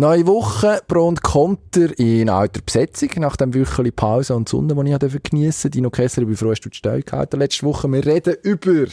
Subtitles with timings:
[0.00, 5.04] Neue Woche, Pro und Konter in alter Besetzung, nach dem Wöcheli Pause und Sonne, die
[5.04, 5.70] ich geniessen durfte.
[5.70, 7.86] Dino Kessler, wie froh hast du die Stelle gehalten letzte Woche.
[7.92, 8.86] Wir reden über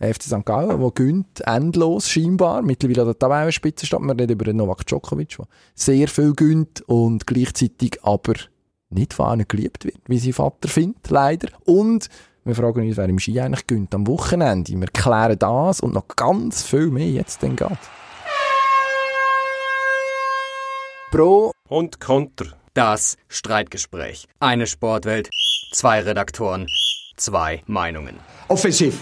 [0.00, 0.46] FC St.
[0.46, 2.62] Gallen, der gönnt endlos scheinbar.
[2.62, 4.00] Mittlerweile an der Tabellenspitze steht.
[4.00, 8.32] Wir reden über Novak Djokovic, der sehr viel gönnt und gleichzeitig aber
[8.88, 11.48] nicht von allen geliebt wird, wie sein Vater findet, leider.
[11.66, 12.08] Und
[12.46, 14.72] wir fragen uns, wer im Ski eigentlich gönnt am Wochenende.
[14.72, 17.68] Wir klären das und noch ganz viel mehr jetzt dann geht.
[21.14, 22.46] Pro und Konter.
[22.74, 24.26] Das Streitgespräch.
[24.40, 25.30] Eine Sportwelt,
[25.70, 26.66] zwei Redaktoren,
[27.16, 28.18] zwei Meinungen.
[28.48, 28.98] Offensiv.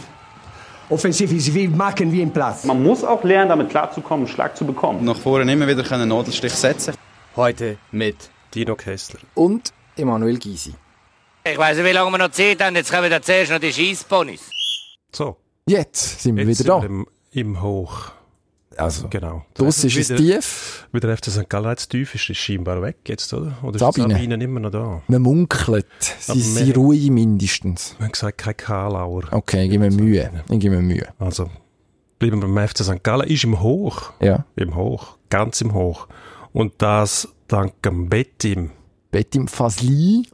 [0.91, 2.65] Offensiv ist wie machen wie im Platz.
[2.65, 5.03] Man muss auch lernen, damit klarzukommen, einen Schlag zu bekommen.
[5.07, 6.93] Nach vorne immer wieder einen Nadelstich setzen.
[7.35, 10.75] Heute mit Dino Kessler und Emanuel Gysi.
[11.45, 12.77] Ich weiß nicht, wie lange wir noch Zeit haben.
[12.77, 14.51] Jetzt kommen wir zuerst noch die Schießponys.
[15.13, 15.39] So.
[15.67, 16.81] Jetzt sind wir Jetzt wieder da.
[16.83, 17.07] Sind wir
[17.41, 18.13] im, Im Hoch.
[18.77, 19.45] Also, genau.
[19.55, 20.89] Das ist es tief.
[20.93, 21.49] Wie der FC St.
[21.49, 23.57] Gallen jetzt tief ist, ist scheinbar weg jetzt, oder?
[23.63, 24.07] Oder Sabine.
[24.09, 25.03] ist Sabine immer noch da?
[25.07, 25.87] Man munkelt.
[26.19, 27.95] Sie sind ruhig mindestens.
[27.99, 29.25] Wir haben gesagt, kein Karlauer.
[29.31, 30.31] Okay, gib mir Mühe.
[30.49, 31.09] Ich gebe mir Mühe.
[31.19, 31.51] Also,
[32.19, 33.03] bleiben wir beim FC St.
[33.03, 33.29] Gallen.
[33.29, 34.13] Ist im Hoch.
[34.21, 34.45] Ja.
[34.57, 35.17] Im Hoch.
[35.31, 36.09] Ganz im Hoch.
[36.53, 38.71] Und das dank dem Bettim.
[39.11, 40.27] Bettim Fasli.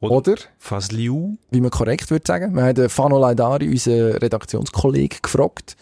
[0.00, 1.36] Oder, oder Fasliu.
[1.50, 2.54] Wie man korrekt würde sagen.
[2.54, 5.76] Wir haben Fano Laidari, unseren Redaktionskollegen, gefragt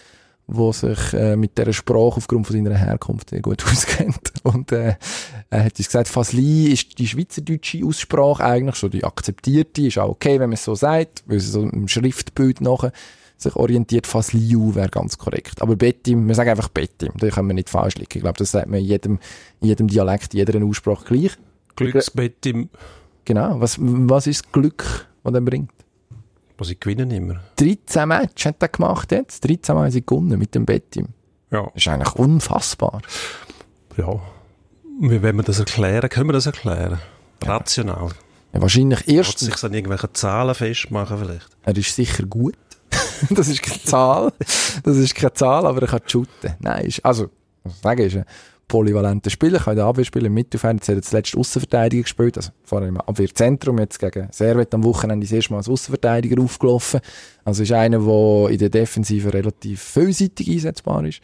[0.49, 4.33] der sich äh, mit dieser Sprache aufgrund von seiner Herkunft sehr gut auskennt.
[4.43, 4.97] Und äh,
[5.51, 10.11] er hat uns gesagt, Fasli ist die schweizerdeutsche Aussprache eigentlich schon die akzeptierte, ist auch
[10.11, 12.93] okay, wenn man es so sagt, weil es so im Schriftbild nachher
[13.37, 14.07] sich orientiert.
[14.07, 15.61] Fasliu wäre ganz korrekt.
[15.61, 18.13] Aber Bettim, wir sagen einfach Bettim, da können wir nicht falsch liegen.
[18.15, 19.19] Ich glaube, das sagt man in jedem,
[19.61, 21.33] in jedem Dialekt, in jeder Aussprache gleich.
[21.77, 22.69] Glücksbettim.
[23.25, 23.61] Genau.
[23.61, 25.71] Was, was ist Glück, das er bringt?
[26.63, 27.41] Wo sie gewinnen immer.
[27.57, 29.45] 13 Matches hat er gemacht jetzt.
[29.45, 31.09] 13 Mal sie gewonnen mit dem Bettim.
[31.51, 31.65] Ja.
[31.65, 33.03] Das ist eigentlich unfassbar.
[33.97, 34.21] Ja.
[35.01, 37.01] Wie wenn wir das erklären, können wir das erklären?
[37.43, 38.11] Rational.
[38.53, 39.41] Ja, wahrscheinlich erst.
[39.41, 41.49] sich an irgendwelchen Zahlen festmachen vielleicht.
[41.65, 42.55] Er ist sicher gut.
[43.31, 44.33] das ist keine Zahl.
[44.85, 46.55] Das ist keine Zahl, aber er kann shooten.
[46.61, 47.29] Nein, ist, also,
[47.65, 48.25] was ich sagen, ist ein
[48.73, 52.39] polyvalenter Spieler, kann in der Abwehr spielen, im Mittelfeld, jetzt hat er zuletzt Außenverteidiger gespielt,
[52.39, 57.01] also vorher im Abwehrzentrum, jetzt gegen Servet am Wochenende das erste Mal als Außenverteidiger aufgelaufen.
[57.45, 61.21] Also ist einer, der in der Defensive relativ vielseitig einsetzbar ist.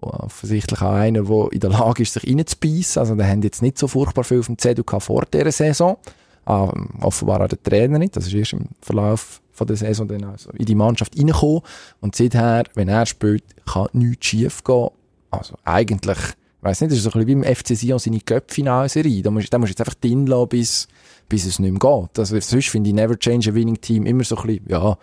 [0.00, 3.00] Offensichtlich auch einer, der in der Lage ist, sich reinzubeissen.
[3.00, 5.98] Also, der haben jetzt nicht so furchtbar viel auf dem Zettel vor dieser Saison.
[6.46, 8.16] Ah, offenbar auch der Trainer nicht.
[8.16, 11.62] Das ist erst im Verlauf von der Saison dann also in die Mannschaft reingekommen.
[12.00, 14.88] Und seither, wenn er spielt, kann nichts schief gehen.
[15.30, 16.18] Also, eigentlich,
[16.60, 19.22] weiss nicht, das ist so ein bisschen wie im FC Sion seine Cup-Finalserie.
[19.22, 20.88] Da musst, da musst du jetzt einfach drin lassen, bis,
[21.28, 22.18] bis es nicht mehr geht.
[22.18, 24.96] Also, sonst finde ich Never Change a Winning Team immer so ein bisschen, ja, ein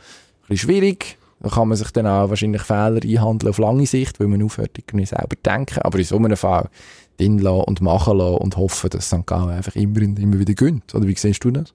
[0.47, 1.17] bisschen schwierig.
[1.41, 4.77] Da kann man sich dann auch wahrscheinlich Fehler einhandeln auf lange Sicht, weil man aufhört,
[4.77, 5.81] irgendwie selber denken.
[5.81, 6.69] Aber in so einem Fall
[7.17, 9.25] drin lassen und machen lassen und hoffen, dass St.
[9.25, 10.95] Gallen einfach immer, immer wieder gönnt.
[10.95, 11.73] Oder wie siehst du das?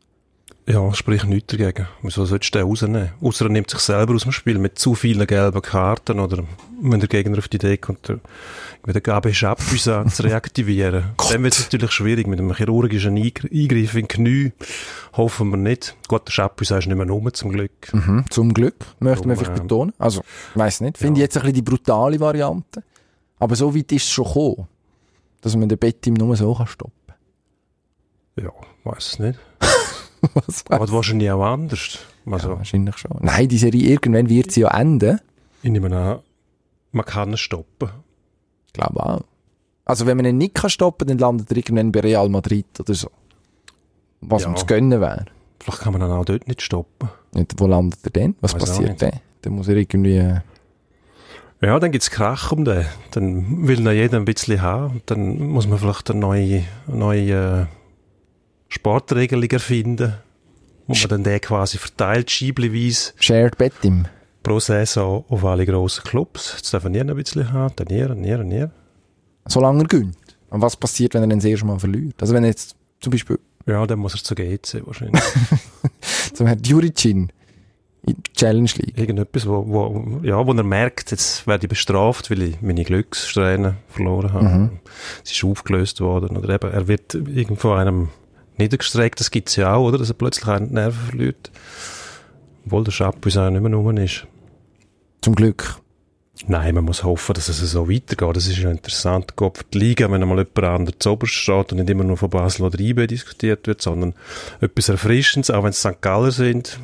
[0.70, 1.88] Ja, sprich nichts dagegen.
[2.00, 3.10] Wieso solltest du den rausnehmen?
[3.20, 6.44] Ausser er nimmt sich selber aus dem Spiel mit zu vielen gelben Karten oder
[6.80, 11.06] wenn der Gegner auf die Idee kommt, mit der Gabe Chapuis zu reaktivieren.
[11.30, 14.52] Dann wird es natürlich schwierig mit einem chirurgischen Eingriff in Knie.
[15.14, 15.96] Hoffen wir nicht.
[16.06, 17.92] Gut, der Chapuis ist nicht mehr rum, zum Glück.
[17.92, 19.92] Mhm, zum Glück, möchte man vielleicht betonen.
[19.98, 20.22] Also,
[20.54, 20.98] weiss nicht.
[20.98, 21.24] Finde ja.
[21.24, 22.84] ich jetzt ein bisschen die brutale Variante.
[23.40, 24.68] Aber so weit ist es schon gekommen,
[25.40, 27.14] dass man den Bett im nur so kann stoppen
[28.40, 28.52] Ja,
[28.84, 29.38] weiß es nicht.
[30.34, 31.98] Was Aber wahrscheinlich auch anders.
[32.26, 33.16] Also, ja, wahrscheinlich schon.
[33.20, 35.20] Nein, die Serie, irgendwann wird sie ja enden.
[35.62, 36.20] Ich nehme an,
[36.92, 37.90] man kann es stoppen.
[38.66, 39.20] Ich glaube auch.
[39.84, 42.94] Also wenn man ihn nicht kann stoppen dann landet er irgendwann bei Real Madrid oder
[42.94, 43.10] so.
[44.20, 44.54] Was ja.
[44.54, 45.26] zu gönnen wäre.
[45.58, 47.08] Vielleicht kann man ihn auch dort nicht stoppen.
[47.32, 48.36] Und wo landet er denn?
[48.40, 49.20] Was Weiss passiert dann?
[49.42, 50.18] Dann muss er irgendwie...
[50.18, 50.40] Äh,
[51.62, 52.86] Ja, dann gibt's Krach um den.
[53.10, 54.94] Dann will ihn jeder ein bisschen haben.
[54.94, 57.66] Und dann muss man vielleicht eine neue, neue äh,
[58.70, 60.14] Sportregelung erfinden,
[60.86, 63.12] wo man dann den quasi verteilt, scheibleweise.
[63.18, 64.06] Shared Bettim.
[64.42, 66.54] Pro Saison auf alle grossen Clubs.
[66.56, 68.66] Jetzt darf er nie ein bisschen haben, dann nie, nie, nie.
[69.46, 70.16] Solange er gönnt.
[70.48, 72.14] Und was passiert, wenn er dann das erste Mal verliert?
[72.20, 73.38] Also wenn er jetzt zum Beispiel...
[73.66, 75.22] Ja, dann muss er zur GC wahrscheinlich.
[76.32, 77.30] zum Herrn Juricin
[78.06, 78.98] in die Challenge League.
[78.98, 83.76] Irgendetwas, wo, wo, ja, wo er merkt, jetzt werde ich bestraft, weil ich meine Glückssträhne
[83.88, 84.48] verloren habe.
[84.48, 84.70] Mhm.
[85.24, 86.36] Es ist aufgelöst worden.
[86.36, 88.08] Oder eben, er wird irgendwo einem
[88.60, 89.98] niedergestreckt, das gibt's ja auch, oder?
[89.98, 91.50] Dass er plötzlich einen Nerven verliert.
[92.64, 94.26] Obwohl der Chapuis auch nicht mehr rum ist.
[95.22, 95.80] Zum Glück.
[96.46, 98.36] Nein, man muss hoffen, dass es so weitergeht.
[98.36, 99.36] Das ist ja interessant.
[99.36, 102.16] Geht für die Liga, wenn einmal jemand anderes zu oberst steht und nicht immer nur
[102.16, 104.14] von Basel oder IB diskutiert wird, sondern
[104.60, 106.00] etwas Erfrischendes, auch wenn es St.
[106.00, 106.78] Galler sind.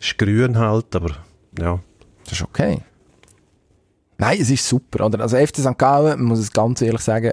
[0.00, 1.16] Ist grün halt, aber
[1.58, 1.80] ja.
[2.24, 2.80] Das ist okay.
[4.16, 5.06] Nein, es ist super.
[5.06, 5.20] Oder?
[5.20, 5.78] Also FC St.
[5.78, 7.32] Gallen, man muss es ganz ehrlich sagen,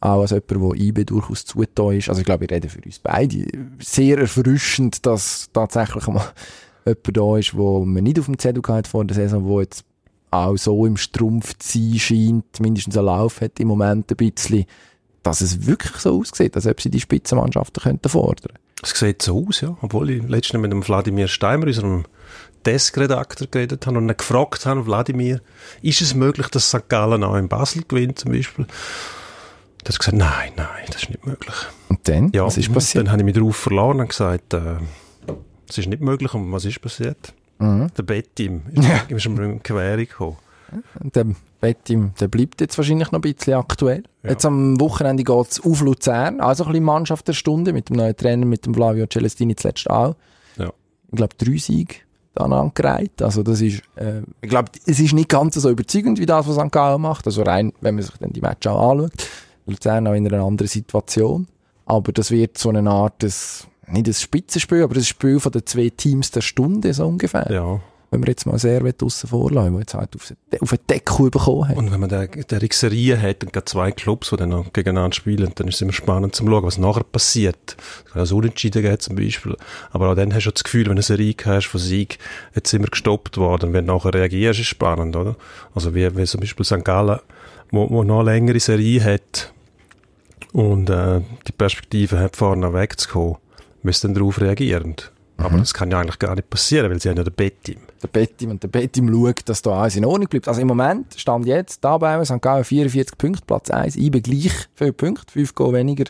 [0.00, 2.08] auch als jemand, der IB durchaus zugetan ist.
[2.08, 3.46] Also ich glaube, ich rede für uns beide.
[3.80, 6.24] Sehr erfrischend, dass tatsächlich mal
[6.86, 9.84] jemand da ist, wo man nicht auf dem Zettel hat vor der Saison, wo jetzt
[10.30, 14.66] auch so im Strumpf zu sein scheint, mindestens einen Lauf hat im Moment ein bisschen,
[15.22, 18.52] dass es wirklich so aussieht, als ob sie die Spitzenmannschaften könnten fordern.
[18.82, 19.76] Es sieht so aus, ja.
[19.80, 22.04] Obwohl ich letztens mit dem Wladimir Steimer, unserem
[22.64, 25.40] Desk-Redakteur, geredet habe und ihn gefragt habe, Wladimir,
[25.82, 26.88] ist es möglich, dass St.
[26.88, 28.66] Gallen auch in Basel gewinnt, zum Beispiel?
[29.88, 31.54] Er hat gesagt, nein, nein, das ist nicht möglich.
[31.88, 32.30] Und dann?
[32.34, 33.06] Ja, was ist passiert?
[33.06, 34.60] Dann habe ich mich darauf verloren und gesagt, äh,
[35.66, 36.34] das ist nicht möglich.
[36.34, 37.32] Und was ist passiert?
[37.58, 37.88] Mhm.
[37.96, 39.00] Der Bettim ist, Ja.
[39.08, 40.36] in Querung gekommen.
[41.14, 41.24] Der
[41.62, 44.02] Bettim, der bleibt jetzt wahrscheinlich noch ein bisschen aktuell.
[44.22, 44.30] Ja.
[44.30, 48.14] Jetzt am Wochenende geht's auf Luzern, also ein bisschen Mannschaft der Stunde, mit dem neuen
[48.14, 50.14] Trainer, mit dem Flavio Celestini zuletzt auch.
[50.58, 50.70] Ja.
[51.10, 51.94] Ich glaube, drei Siege
[52.34, 53.22] dann angereiht.
[53.22, 56.56] Also das ist, äh, ich glaube, es ist nicht ganz so überzeugend wie das, was
[56.56, 56.70] St.
[56.70, 57.24] Gallen macht.
[57.24, 59.12] Also rein, wenn man sich dann die Match auch anschaut.
[59.68, 61.46] Luzern auch in einer anderen Situation.
[61.86, 65.64] Aber das wird so eine Art, des, nicht ein Spitzenspiel, aber das Spiel von den
[65.64, 67.50] zwei Teams der Stunde, so ungefähr.
[67.50, 67.80] Ja.
[68.10, 71.30] Wenn wir jetzt mal sehr aussen vorlassen, der jetzt halt auf, den- auf den Deckel
[71.30, 71.76] bekommen hat.
[71.76, 75.52] Und wenn man der, der Serie hat und zwei Clubs, die dann noch gegeneinander spielen,
[75.54, 77.76] dann ist es immer spannend zu schauen, was nachher passiert.
[78.06, 79.56] Es kann auch Unentschieden geben zum Beispiel.
[79.90, 82.18] Aber auch dann hast du das Gefühl, wenn du eine Serie hast von Sieg,
[82.54, 83.74] jetzt sind wir gestoppt worden.
[83.74, 85.36] Wenn du nachher reagierst, ist spannend, oder?
[85.74, 86.84] Also wie, wie zum Beispiel St.
[86.86, 87.18] Gallen,
[87.72, 89.52] wo, wo noch längere Serie hat
[90.52, 93.36] und äh, die Perspektive hat, vorne wegzukommen,
[93.82, 94.96] müssen darauf reagieren.
[95.36, 97.76] Aber das kann ja eigentlich gar nicht passieren, weil sie haben ja den Bettim.
[98.02, 100.48] der Bettim und der Bettim schaut, dass da alles in Ordnung bleibt.
[100.48, 102.42] Also im Moment stand jetzt da bei St.
[102.42, 106.06] Gallen 44 Punkte, Platz 1, IBE gleich viele Punkte, 5 Goal weniger.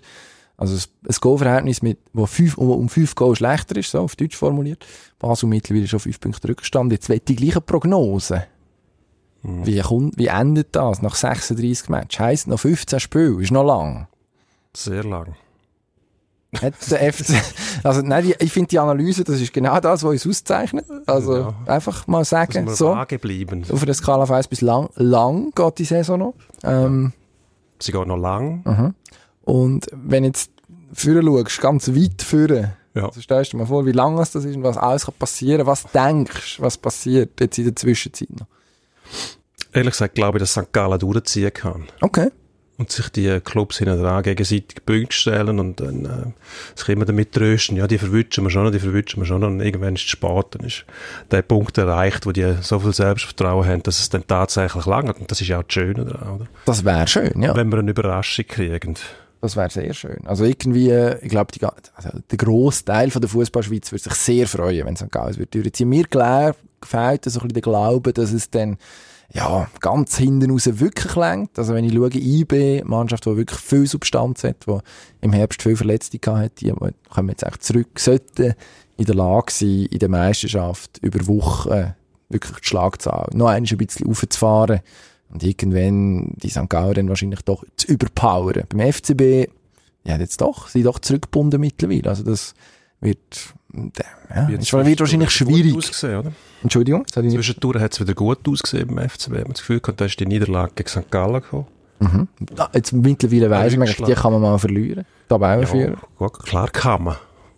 [0.56, 4.16] Also ein- ein Goalverhältnis mit, wo, fünf, wo um 5 Goal schlechter ist, so auf
[4.16, 4.86] Deutsch formuliert.
[5.18, 6.90] Basel mittlerweile schon 5 Punkte Rückstand.
[6.90, 8.44] Jetzt wird die gleiche Prognose.
[9.42, 12.18] Wie, kommt, wie endet das nach 36 Matches?
[12.18, 14.08] Heisst noch 15 Spiele, ist noch lang.
[14.78, 15.34] Sehr lang.
[16.62, 17.34] Der FC,
[17.84, 20.86] also nein, die, ich finde die Analyse, das ist genau das, was uns auszeichnet.
[21.06, 21.54] Also Ja.
[21.66, 22.88] einfach mal sagen, man so.
[22.90, 23.64] vage bleiben.
[23.70, 26.34] Auf einer Skala von 1 bis lang, lang geht die Saison noch.
[26.62, 27.12] Ähm,
[27.80, 28.62] Sie geht noch lang.
[28.64, 28.94] mhm.
[29.42, 30.50] Und wenn jetzt
[30.92, 33.06] vorher schaust, ganz weit vorher, Ja.
[33.06, 35.66] also stellst du dir mal vor, wie lang das ist und was alles kann passieren,
[35.66, 38.46] was denkst du, was passiert jetzt in der Zwischenzeit noch?
[39.74, 40.72] Ehrlich gesagt glaube ich, dass St.
[40.72, 41.84] Gallen durchziehen kann.
[42.00, 42.30] Okay.
[42.78, 47.32] Und sich die Clubs hinten dran gegenseitig Punkte stellen und dann äh, sich immer damit
[47.32, 49.48] trösten, ja, die verwünschen wir schon noch, die verwünschen wir schon noch.
[49.48, 50.84] Und irgendwann ist es spät, dann ist
[51.32, 55.18] der Punkt erreicht, wo die so viel Selbstvertrauen haben, dass es dann tatsächlich langt.
[55.18, 56.46] Und das ist ja auch das Schöne daran, oder?
[56.66, 57.56] Das wäre schön, ja.
[57.56, 58.94] Wenn wir eine Überraschung kriegen.
[59.40, 60.18] Das wäre sehr schön.
[60.24, 61.52] Also irgendwie, ich glaube,
[61.94, 65.10] also der grosse Teil von der Fußballschweiz würde sich sehr freuen, wenn St.
[65.10, 65.88] Gallen es würde durchziehen.
[65.88, 68.78] Mir klar gefällt so ein bisschen der Glaube, dass es dann
[69.32, 71.58] ja, ganz hinten raus wirklich längt.
[71.58, 74.78] Also wenn ich schaue, IB, Mannschaft, die wirklich viel Substanz hat, die
[75.20, 76.72] im Herbst viel Verletzte hat, die
[77.10, 78.54] kommen jetzt echt zurück, sollten
[78.96, 81.94] in der Lage sein, in der Meisterschaft über Wochen
[82.28, 84.80] wirklich die Schlagzahl noch ein bisschen aufzufahren
[85.30, 86.66] und irgendwann die St.
[86.68, 88.64] Dann wahrscheinlich doch zu überpowern.
[88.68, 89.48] Beim FCB,
[90.04, 92.08] ja, jetzt doch, sind doch zurückgebunden mittlerweile.
[92.08, 92.54] Also das
[93.00, 95.76] wird, ja, ist, wird wahrscheinlich schwierig.
[95.76, 96.32] Ausgesehen, oder?
[96.62, 99.30] Entschuldigung, das ich Zwischendurch hat es wieder gut ausgesehen beim FCB.
[99.30, 101.10] Man hat das Gefühl gehabt, da ist die Niederlage gegen St.
[101.10, 101.66] Gallen gekommen.
[102.00, 102.28] Mhm.
[102.56, 104.08] Ah, Jetzt mittlerweile weiss ich, Rückschlag.
[104.08, 105.04] die kann man mal verlieren.
[105.28, 105.96] Da bei Ja, für.
[106.16, 107.16] gut, klar kann man.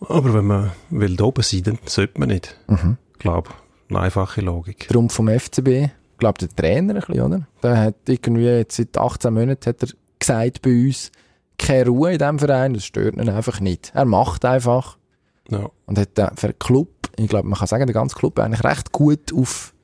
[0.08, 2.56] Aber wenn man will da oben sein, dann sollte man nicht.
[2.66, 2.96] Mhm.
[3.12, 3.50] Ich glaube,
[3.90, 4.88] eine einfache Logik.
[4.88, 7.46] Darum vom FCB, ich glaube der Trainer ein bisschen, oder?
[7.62, 9.88] Der hat irgendwie jetzt seit 18 Monaten hat er
[10.18, 11.12] gesagt bei uns,
[11.58, 13.92] keine Ruhe in diesem Verein, das stört ihn einfach nicht.
[13.94, 14.96] Er macht einfach
[15.50, 15.68] Ja.
[15.86, 18.92] und hat für den Club, ich glaube, man kann sagen, den ganzen Club eigentlich recht
[18.92, 19.74] gut auf,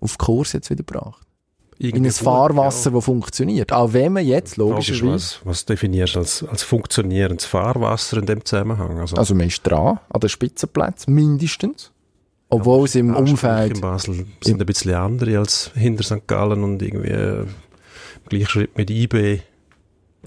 [0.00, 1.22] auf Kurs jetzt wieder gebracht.
[1.78, 3.70] In Irgendwie ein gut, Fahrwasser, das funktioniert.
[3.72, 4.64] Auch wenn man jetzt Ja.
[4.64, 8.98] Logischerweise, was, was definierst du als, als funktionierendes Fahrwasser in dem Zusammenhang?
[8.98, 11.92] Also, also man ist dran, an den Spitzenplätzen, mindestens.
[12.48, 16.26] Obwohl es im Umfeld in Basel sind ein bisschen andere als hinter St.
[16.28, 17.48] Gallen und irgendwie äh, im
[18.28, 19.40] Gleichschritt mit IB.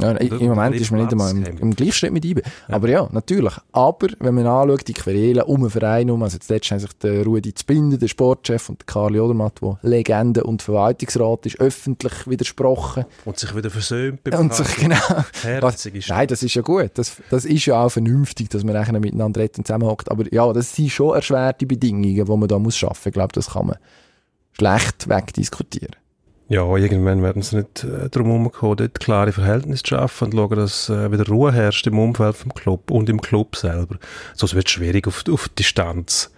[0.01, 2.41] Ja, Im Moment ist man nicht einmal im, im Gleichschritt mit IBE.
[2.69, 3.53] Aber ja, natürlich.
[3.73, 7.25] Aber wenn man anschaut, die Querelen um den Verein um, also zuletzt haben sich der
[7.25, 13.05] Rudi Zbinden, der Sportchef, und der Karli Odermatt, der Legende und Verwaltungsrat ist, öffentlich widersprochen.
[13.25, 14.97] Und sich wieder versöhnt beim Und sich genau...
[15.41, 16.91] Herzig ist Nein, das ist ja gut.
[16.93, 20.09] Das, das ist ja auch vernünftig, dass man nachher miteinander redet und zusammenhockt.
[20.09, 23.05] Aber ja, das sind schon erschwerte Bedingungen, die man da muss schaffen muss.
[23.07, 23.77] Ich glaube, das kann man
[24.53, 25.95] schlecht wegdiskutieren.
[26.49, 30.55] Ja, irgendwann werden sie nicht äh, darum herumkommen, dort klare Verhältnisse zu schaffen und schauen,
[30.57, 33.97] dass äh, wieder Ruhe herrscht im Umfeld vom Club und im Club selber.
[34.33, 36.31] Sonst wird es schwierig, auf, auf Distanz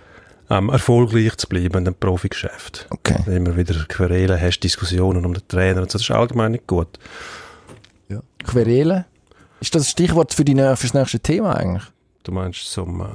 [0.50, 2.88] ähm, erfolgreich zu bleiben in dem Profigeschäft.
[2.90, 3.20] Okay.
[3.26, 6.68] Wenn immer wieder Querelen hast, Diskussionen um den Trainer und so, das ist allgemein nicht
[6.68, 7.00] gut.
[8.10, 8.20] Ja.
[8.44, 9.06] Querelen
[9.62, 11.84] Ist das ein Stichwort für, die, nä- für das nächste Thema eigentlich?
[12.24, 13.06] Du meinst zum äh,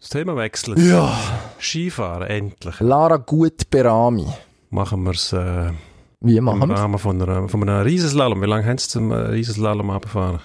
[0.00, 0.88] das Thema wechseln?
[0.88, 1.18] Ja.
[1.60, 2.80] Skifahren, endlich.
[2.80, 4.26] Lara Gut Berami.
[4.72, 5.70] Machen wir es äh,
[6.20, 8.40] Wie im machen wir Rahmen von, einer, von einem Riesenslalom.
[8.40, 10.40] Wie lange haben Sie zum äh, Riesenslalom abgefahren?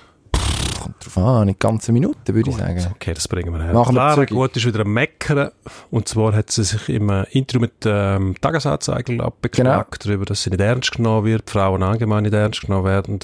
[0.81, 2.85] Kommt drauf an, nicht ganze Minute, würde ich sagen.
[2.93, 3.73] Okay, das bringen wir her.
[3.73, 4.25] Machen wir Lara.
[4.25, 5.51] Gut ist wieder am Meckern.
[5.91, 10.11] Und zwar hat sie sich im äh, Interview mit ähm, Tagesanzeiger abgeklagt Genau.
[10.13, 13.19] darüber, dass sie nicht ernst genommen wird, Frauen allgemein nicht ernst genommen werden,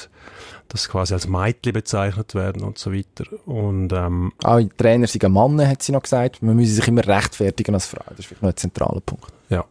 [0.69, 3.25] dass sie quasi als Mädchen bezeichnet werden und so weiter.
[3.45, 6.41] Und ähm, Auch die Trainer sind Männer, hat sie noch gesagt.
[6.41, 8.01] Man müsse sich immer rechtfertigen als Frau.
[8.09, 9.25] Das ist vielleicht noch ein zentraler Punkt.
[9.49, 9.65] ja,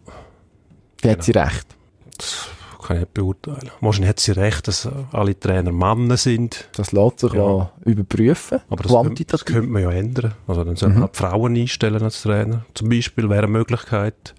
[1.02, 1.66] Wie hat sie recht?
[2.18, 2.48] das
[2.86, 3.70] kann ich nicht beurteilen.
[3.80, 6.68] Wahrscheinlich hat sie recht, dass alle Trainer Männer sind.
[6.74, 7.70] Das lässt sich Ja.
[7.84, 8.60] überprüfen.
[8.68, 10.34] Aber das, könnte, das könnte man ja ändern.
[10.48, 12.64] Also dann sollte man auch die Frauen einstellen als Trainer.
[12.74, 14.34] Zum Beispiel wäre eine Möglichkeit.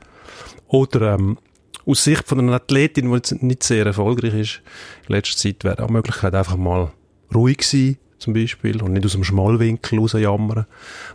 [0.67, 1.37] Oder ähm,
[1.85, 4.61] aus Sicht von einer Athletin, die jetzt nicht sehr erfolgreich ist,
[5.07, 6.91] in letzter Zeit wäre auch eine Möglichkeit, einfach mal
[7.33, 10.65] ruhig sein, zum Beispiel, und nicht aus dem Schmollwinkel rausjammern,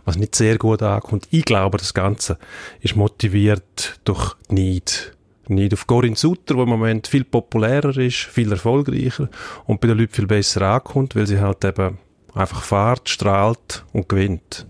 [0.05, 1.27] was nicht sehr gut ankommt.
[1.31, 2.37] Ich glaube, das Ganze
[2.81, 5.15] ist motiviert durch Neid.
[5.49, 9.29] Neid auf Corinne Sutter, die im Moment viel populärer ist, viel erfolgreicher
[9.65, 11.97] und bei den Leuten viel besser ankommt, weil sie halt eben
[12.33, 14.67] einfach fährt, strahlt und gewinnt.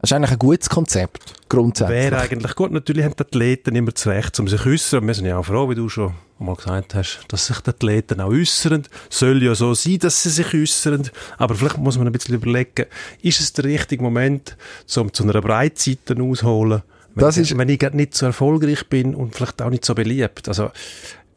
[0.00, 1.94] Das ist eigentlich ein gutes Konzept, grundsätzlich.
[1.94, 2.72] Wäre eigentlich gut.
[2.72, 5.06] Natürlich haben die Athleten immer das Recht, um sich zu äußern.
[5.06, 8.18] Wir sind ja auch froh, wie du schon mal gesagt hast, dass sich die Athleten
[8.22, 8.84] auch äußern.
[9.10, 11.10] Soll ja so sein, dass sie sich äußern.
[11.36, 12.86] Aber vielleicht muss man ein bisschen überlegen,
[13.20, 14.56] ist es der richtige Moment,
[14.96, 16.82] um zu einer Breitseite ausholen,
[17.14, 19.94] wenn, Das ist- wenn ich gerade nicht so erfolgreich bin und vielleicht auch nicht so
[19.94, 20.48] beliebt.
[20.48, 20.70] Also,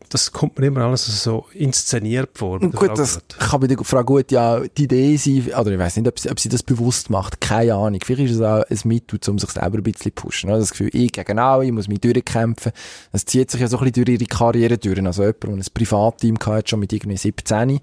[0.10, 2.60] das kommt mir immer alles so inszeniert vor.
[2.60, 6.08] Gut, das kann bei der Frau Gut ja die Idee sein, oder ich weiß nicht,
[6.08, 8.00] ob sie, ob sie das bewusst macht, keine Ahnung.
[8.06, 10.50] Vielleicht ist es auch ein Mittel, um sich selber ein bisschen zu pushen.
[10.52, 12.74] Das Gefühl, ich gegen alle, ich muss mich durchkämpfen.
[13.12, 15.04] Das zieht sich ja so ein bisschen durch ihre Karriere durch.
[15.04, 17.80] Also jemand, der ein Privatteam hatte, schon mit irgendwie 17,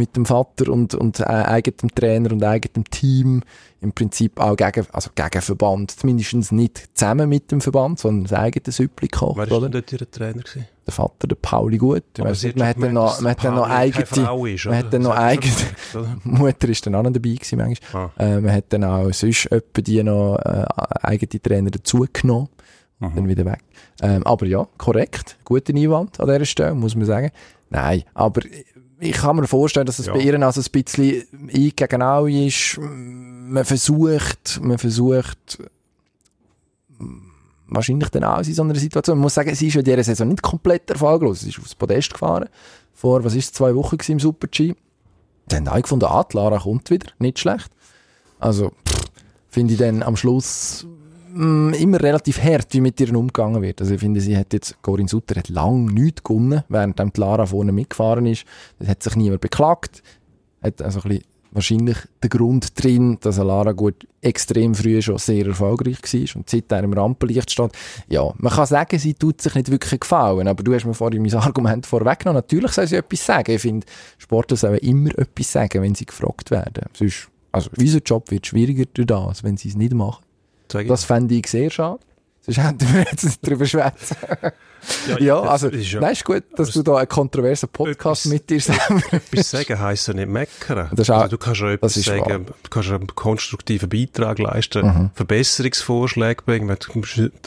[0.00, 3.42] mit dem Vater und, und äh, eigenem Trainer und eigenem Team,
[3.80, 8.32] im Prinzip auch gegen, also gegen Verband, zumindest nicht zusammen mit dem Verband, sondern das
[8.32, 10.42] eigene Süppli kocht, Wer war denn dort ihr Trainer?
[10.42, 10.66] Gewesen?
[10.90, 12.02] der Vater, der Pauli Gut.
[12.18, 15.54] Man hat dann noch, man hat dann noch eigene, ist, man hat dann noch eigene,
[16.24, 18.10] Mutter ist dann auch noch dabei gewesen manchmal.
[18.16, 18.22] Ah.
[18.22, 20.64] Äh, man hat dann auch sonst etwa die noch, äh,
[21.02, 22.48] eigene Trainer dazugenommen.
[22.98, 23.14] Mhm.
[23.14, 23.60] Dann wieder weg.
[24.02, 25.38] Ähm, aber ja, korrekt.
[25.44, 27.30] Guter Einwand an dieser Stelle, muss man sagen.
[27.70, 28.42] Nein, aber
[29.00, 30.12] ich kann mir vorstellen, dass es Ja.
[30.12, 32.78] bei ihr also ein bisschen ich gegen alle ist.
[32.78, 35.58] Man versucht, man versucht,
[37.66, 39.16] wahrscheinlich dann auch in so einer Situation.
[39.18, 41.40] Man muss sagen, sie ist in dieser Saison nicht komplett erfolglos.
[41.40, 42.48] Sie ist aufs Podest gefahren.
[42.92, 44.74] Vor, was ist zwei Wochen im Super-G.
[45.50, 47.10] Die haben alle gefunden, ah, Lara kommt wieder.
[47.18, 47.70] Nicht schlecht.
[48.38, 48.72] Also,
[49.48, 50.86] finde ich dann am Schluss
[51.32, 53.80] mh, immer relativ hart, wie mit ihr umgegangen wird.
[53.80, 57.46] Also ich finde, sie hat jetzt, Corinne Sutter hat lang nichts gewonnen, während die Lara
[57.46, 58.44] vorne mitgefahren ist.
[58.78, 60.02] Das hat sich niemand beklagt.
[60.62, 65.46] Hat also ein bisschen wahrscheinlich der Grund drin, dass Lara gut extrem früh schon sehr
[65.46, 67.72] erfolgreich war und seitdem im Rampenlicht steht.
[68.08, 71.22] Ja, man kann sagen, sie tut sich nicht wirklich gefallen, aber du hast mir vorhin
[71.22, 72.42] mein Argument vorweggenommen.
[72.42, 73.52] Natürlich soll sie etwas sagen.
[73.52, 73.86] Ich finde,
[74.18, 76.84] Sportler sollen immer etwas sagen, wenn sie gefragt werden.
[76.92, 80.22] Sonst, also unser Job wird schwieriger durch das, wenn sie es nicht machen.
[80.88, 82.00] Das fände ich sehr schade.
[82.52, 84.16] Sonst hätten wir jetzt nicht drüber schwätzen.
[85.18, 88.32] Ja, das also, ist ja- nein, ist gut, dass du da einen kontroversen Podcast Etwas-
[88.32, 90.88] mit dir selber Etwas sagen heisst ja nicht meckern.
[90.92, 92.38] Das ist auch- also du kannst ja etwas sagen, wahr.
[92.38, 92.46] Mhm.
[92.46, 96.74] du kannst ja einen konstruktiven Beitrag leisten, Verbesserungsvorschläge bringen,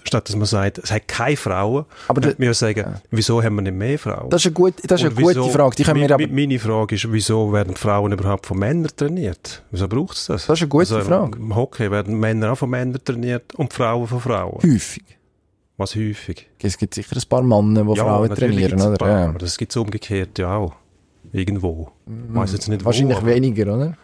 [0.04, 3.64] statt dass man sagt, es hat keine Frauen, Aber da- ja sagen, wieso haben wir
[3.64, 4.30] nicht mehr Frauen?
[4.30, 5.76] Das ist eine gute, das ist eine Und gute wieso- Frage.
[5.76, 9.64] Die können wir aber, Meine Frage ist, wieso werden Frauen überhaupt von Männern trainiert?
[9.72, 10.46] Wieso braucht es das?
[10.46, 11.36] Das ist eine gute Frage.
[11.40, 14.60] Im Hockey werden Männer auch von Männern trainiert und Frauen von Frauen.
[14.62, 14.93] häufig.
[15.78, 16.48] Was häufig.
[16.62, 18.98] Es gibt sicher ein paar Männer, die Frauen natürlich trainieren, oder?
[18.98, 19.30] paar, Ja.
[19.30, 20.74] Aber das gibt es umgekehrt ja auch.
[21.32, 21.92] Irgendwo.
[22.06, 23.26] Ich weiss jetzt nicht Wahrscheinlich wo.
[23.26, 23.98] weniger, oder?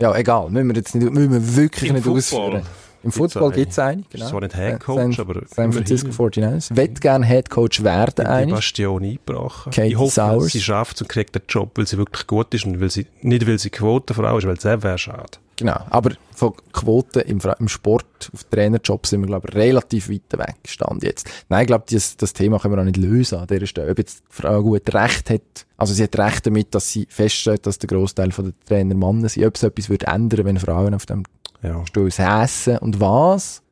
[0.00, 0.50] Ja, egal.
[0.50, 2.62] Müssen wir jetzt nicht, müssen wir wirklich Im nicht Football ausführen.
[3.02, 4.00] Im gibt's Football gibt es eine.
[4.02, 4.28] Ist Genau.
[4.28, 6.44] zwar nicht San, Headcoach, aber San Francisco immerhin.
[6.60, 6.76] 49ers.
[6.76, 8.54] Wett gerne Headcoach werden, die eigentlich.
[8.54, 9.72] Bastion eingebrochen.
[9.72, 10.52] Katie ich hoffe, Sowers.
[10.52, 13.46] sie schafft und kriegt den Job, weil sie wirklich gut ist und weil sie, nicht
[13.48, 15.38] weil sie Quotenfrau ist, weil das wäre schade.
[15.58, 15.80] Genau.
[15.90, 20.54] Aber von Quoten im, im Sport, auf Trainerjob sind wir, glaube ich, relativ weit weg
[20.66, 21.28] stand jetzt.
[21.48, 23.90] Nein, ich glaube, das, das Thema können wir auch nicht lösen an dieser Stelle.
[23.90, 27.66] Ob jetzt die Frau gut Recht hat, also sie hat Recht damit, dass sie feststellt,
[27.66, 29.44] dass der Großteil der Trainer Männer sind.
[29.46, 31.24] Ob es etwas würde ändern, wenn Frauen auf dem
[31.62, 31.84] Ja.
[31.86, 33.62] Stuhl säßen und was?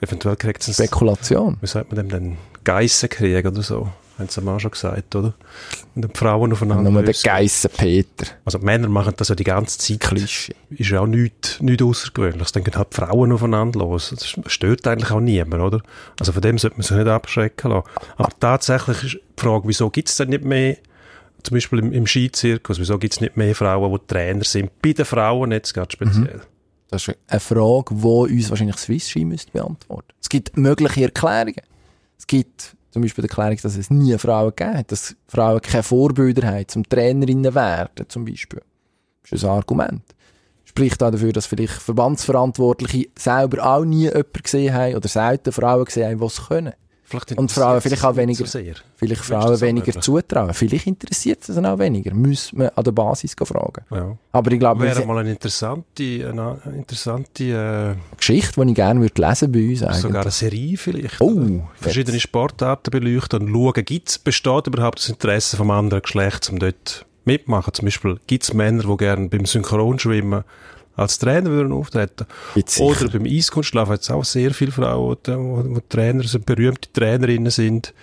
[0.00, 1.56] Eventuell kriegt es Spekulation.
[1.60, 3.88] wie sagt man dem denn, Geissenkrieg oder so.
[4.22, 5.34] Haben sie mal schon gesagt, oder?
[5.94, 7.14] Und die Frauen aufeinander Nur der.
[7.14, 8.26] Geissen Peter.
[8.44, 10.00] Also die Männer machen das ja die ganze Zeit.
[10.00, 10.54] Klischee.
[10.70, 12.52] Ist ja auch nichts, nichts Außergewöhnliches.
[12.52, 14.10] Dann gehen halt die Frauen aufeinander los.
[14.10, 15.82] Das stört eigentlich auch niemand, oder?
[16.18, 17.88] Also von dem sollte man sich nicht abschrecken lassen.
[18.16, 20.76] Aber tatsächlich ist die Frage, wieso gibt es denn nicht mehr
[21.42, 24.70] zum Beispiel im, im Skizirkus, wieso gibt es nicht mehr Frauen, die Trainer sind?
[24.80, 26.40] Bei den Frauen jetzt gerade speziell.
[26.88, 30.12] Das ist eine Frage, die uns wahrscheinlich Swiss Ski müsste beantworten.
[30.20, 31.62] Es gibt mögliche Erklärungen.
[32.18, 35.82] Es gibt zum Beispiel die Erklärung, dass es nie Frauen gegeben hat, dass Frauen keine
[35.82, 38.62] Vorbilder haben, zum Trainerinnen werden, zum Beispiel.
[39.22, 40.02] Das ist ein Argument.
[40.66, 45.86] Spricht auch dafür, dass vielleicht Verbandsverantwortliche selber auch nie jemanden gesehen haben oder selten Frauen
[45.86, 46.74] gesehen haben, die es können.
[47.12, 48.58] Vielleicht Und Frauen vielleicht auch weniger, So
[48.96, 50.54] vielleicht Frauen weniger zutrauen.
[50.54, 52.14] Vielleicht interessiert es dann auch weniger.
[52.14, 53.84] Muss man an der Basis fragen.
[53.90, 54.16] Ja.
[54.32, 59.52] Aber ich glaube, Wäre mal eine interessante, eine interessante Geschichte, die ich gerne würde lesen
[59.52, 60.00] bei uns äh, eigentlich.
[60.00, 61.20] sogar eine Serie vielleicht.
[61.20, 61.60] Oh.
[61.74, 67.04] Verschiedene Sportarten beleuchten und schauen, gibt's, besteht überhaupt das Interesse vom anderen Geschlecht, um dort
[67.24, 67.74] mitmachen.
[67.74, 70.44] Zum Beispiel gibt es Männer, die gerne beim Synchronschwimmen
[70.96, 72.26] als Trainer würden auftreten.
[72.78, 77.94] Oder beim Eiskunstlaufen hat es auch sehr viele Frauen, die, Trainer sind, berühmte Trainerinnen sind.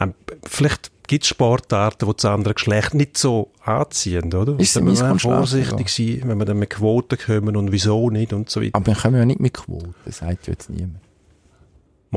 [0.00, 4.58] Ähm, vielleicht gibt es Sportarten, die das andere Geschlecht nicht so anziehen, oder?
[4.58, 8.32] Ist muss man Eiskunstlaufen vorsichtig sein, wenn wir dann mit Quoten kommen und wieso nicht
[8.32, 8.76] und so weiter.
[8.76, 11.05] Aber wir kommen ja nicht mit Quoten, das sagt jetzt niemand.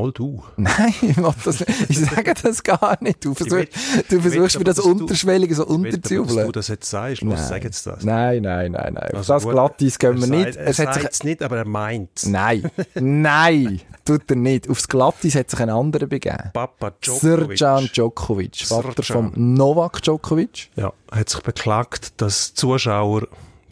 [0.01, 0.43] Mal du.
[0.57, 1.89] Nein, ich, das nicht.
[1.89, 3.23] ich sage das gar nicht.
[3.25, 6.51] Du versuchst, will- du versuchst will mir das du- unterschwellige so aber, dass du unterzujubeln.
[6.51, 8.03] das jetzt sagst, was sag jetzt das?
[8.03, 9.09] Nein, nein, nein, nein.
[9.13, 10.53] Also das gut, Glatteis gehen wir er nicht.
[10.53, 14.69] sagt- Es Er sagt es nicht, aber er meint nein, nein, tut er nicht.
[14.69, 16.51] Aufs Glatteis hat sich ein anderer begeben.
[16.53, 17.57] Papa Djokovic.
[17.57, 19.31] Srjan Djokovic, Vater Srdjan.
[19.33, 20.69] von Novak Djokovic.
[20.75, 23.27] Ja, hat sich beklagt, dass die Zuschauer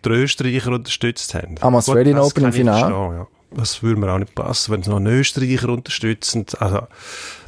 [0.06, 1.56] die Österreicher unterstützt haben.
[1.62, 3.28] Am Australian Open im Finale.
[3.52, 3.58] Ja.
[3.58, 6.46] Das würde mir auch nicht passen, wenn sie noch einen Österreicher unterstützen.
[6.60, 6.82] Also,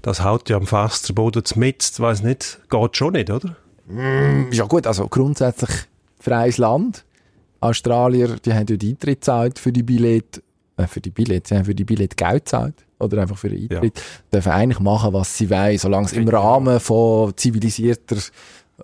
[0.02, 3.56] das haut ja am Fass Boden mit, weiß nicht, geht schon nicht, oder?
[4.52, 5.72] Ja gut, also grundsätzlich
[6.20, 7.06] freies Land.
[7.60, 10.42] Australier, die haben ja die Eintritt gezahlt für die Billett,
[10.78, 12.76] äh, für die Billett, sie haben für die Billett Geld gezahlt.
[13.00, 14.02] Oder einfach für den Eintritt.
[14.32, 18.18] Dürfen eigentlich machen, was sie wollen, solange es im Rahmen von zivilisierter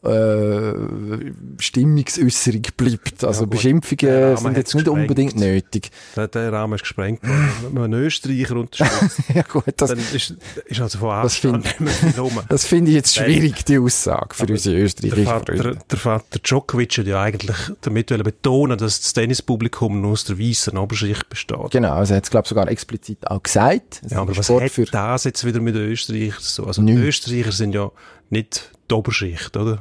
[0.03, 3.23] äh, Stimmungsäußerung bleibt.
[3.23, 4.87] Also der Beschimpfungen sind jetzt nicht gesprengt.
[5.09, 5.91] unbedingt nötig.
[6.15, 7.49] Der, der Rahmen ist gesprengt worden.
[7.63, 11.67] Wenn man einen Österreicher unterstützt, ja gut, das, dann ist, ist also von Das Abstand
[11.67, 12.39] find- nicht mehr viel rum.
[12.49, 15.79] das finde ich jetzt schwierig, die Aussage für Aber unsere Der österreichischen Vater, Freunde.
[15.89, 20.77] der Vater Djokovic hat ja eigentlich damit betonen, dass das Tennispublikum nur aus der weißen
[20.77, 21.71] Oberschicht besteht.
[21.71, 24.01] Genau, also er hat es glaube sogar explizit auch gesagt.
[24.05, 26.65] Es Ja, aber was Sport hat für das jetzt wieder mit den Österreichern so?
[26.65, 26.81] Also.
[26.81, 27.91] Österreicher sind ja
[28.29, 29.79] nicht die Oberschicht, oder?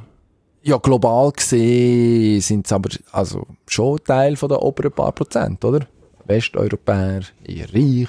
[0.62, 5.86] Ja, global gesehen sind es aber also schon Teil von der oberen paar Prozent, oder?
[6.26, 8.08] Westeuropäer, eher reich,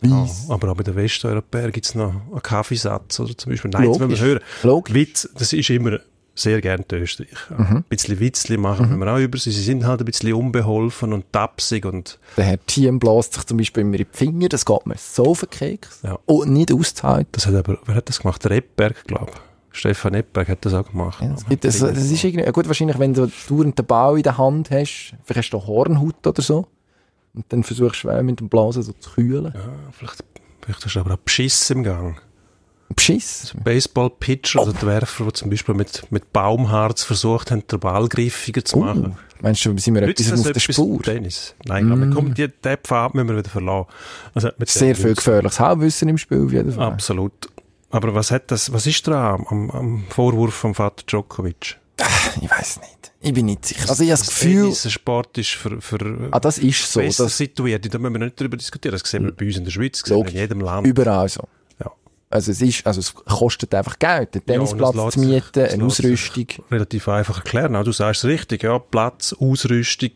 [0.00, 0.46] weiss.
[0.48, 3.70] Aber auch bei den Westeuropäern gibt es noch einen Kaffeesatz, oder zum Beispiel.
[3.70, 3.98] Nein, Logisch.
[4.00, 4.40] müssen wir hören.
[4.62, 4.94] Logisch.
[4.94, 5.98] Witz, das ist immer
[6.34, 7.54] sehr gern die Österreicher.
[7.58, 7.76] Mhm.
[7.78, 9.50] Ein bisschen Witzli machen wir auch über sie.
[9.50, 13.58] Sie sind halt ein bisschen unbeholfen und tapsig und Der Herr Thiem bläst sich zum
[13.58, 16.00] Beispiel immer in die Finger, das geht mir so auf den Keks.
[16.02, 16.18] Ja.
[16.26, 17.28] Und nicht auszuhalten.
[17.32, 18.42] das hat aber, wer hat das gemacht?
[18.44, 19.47] Der Epberg, glaube ich.
[19.78, 21.22] Stefan Epberg hat das auch gemacht.
[21.22, 24.36] Ja, das, das, das ist irgendwie, gut, wahrscheinlich, wenn du dauernd den Ball in der
[24.38, 26.66] Hand hast, vielleicht hast du Hornhaut oder so,
[27.34, 29.52] und dann versuchst du äh, mit dem Blasen so zu kühlen.
[29.54, 29.60] Ja,
[29.92, 30.24] vielleicht,
[30.62, 32.20] vielleicht hast du aber auch Beschiss im Gang.
[32.96, 33.52] Beschiss.
[33.62, 38.64] Baseball-Pitcher oder die Werfer, die zum Beispiel mit, mit Baumharz versucht haben, den Ball griffiger
[38.64, 39.16] zu Oh, machen.
[39.42, 41.02] meinst du, sind wir Nützt etwas auf der etwas Spur?
[41.02, 41.54] Tennis?
[41.66, 43.88] Nein, aber komm, die, den Pfad müssen wir wieder verlassen.
[44.34, 46.86] Also, Sehr viel gefährliches Halbwissen im Spiel, auf jeden Fall.
[46.92, 47.48] Absolut.
[47.90, 51.78] Aber was hat das, was ist dran am, am Vorwurf vom Vater Djokovic?
[52.40, 53.12] Ich weiß nicht.
[53.20, 53.88] Ich bin nicht sicher.
[53.90, 57.00] Also ich habe das Gefühl, Tennis ein Sport ist für, für ah, das ist so.
[57.00, 57.92] besser Das situiert.
[57.92, 58.92] Da müssen wir nicht drüber diskutieren.
[58.96, 60.34] Das sehen wir bei uns in der Schweiz, das sehen wir Logisch.
[60.34, 60.86] in jedem Land.
[60.86, 61.48] überall so.
[61.80, 61.90] Ja.
[62.30, 65.84] Also es ist, also es kostet einfach Geld, einen Ja, Tennisplatz lässt zu mieten, eine
[65.84, 66.46] Ausrüstung.
[66.70, 67.72] Relativ einfach erklären.
[67.84, 68.78] Du sagst es richtig, ja.
[68.78, 70.10] Platz, Ausrüstung.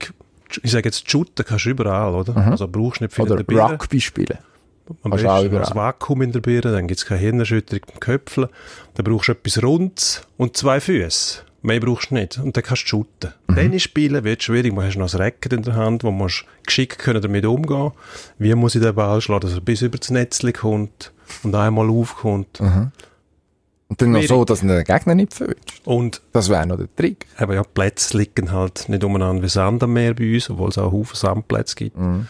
[0.63, 2.37] Ich sage jetzt, shooten kannst du überall, oder?
[2.37, 3.33] Also brauchst nicht viel Mhm.
[3.33, 3.71] Oder.
[3.73, 4.39] Rugby spielen.
[5.03, 5.65] Am besten überall.
[5.65, 8.49] das Vakuum in der Birne, dann gibt's keine Hirnerschütterung beim Köpfeln.
[8.95, 11.43] Dann brauchst du etwas Rundes und zwei Füße.
[11.65, 12.39] Mehr brauchst du nicht.
[12.39, 13.33] Und dann kannst du shooten.
[13.47, 13.55] Mhm.
[13.55, 14.75] Tennis spielen wird schwierig.
[14.75, 17.93] Du hast noch ein Racket in der Hand, wo du musst geschickt können damit umgehen
[18.39, 21.13] Wie muss ich den Ball schlagen, dass er bis über das Netz kommt
[21.45, 22.61] und einmal aufkommt.
[22.61, 22.91] Mhm.
[23.89, 25.83] Und dann noch so, dass du den Gegner nicht verwirrst.
[25.85, 27.27] Und Das wäre noch der Trick.
[27.39, 30.79] eben, ja, Plätze liegen halt nicht umeinander wie Sand am Meer bei uns, obwohl es
[30.79, 31.99] auch Haufen Sandplätze gibt.
[31.99, 32.27] Mhm.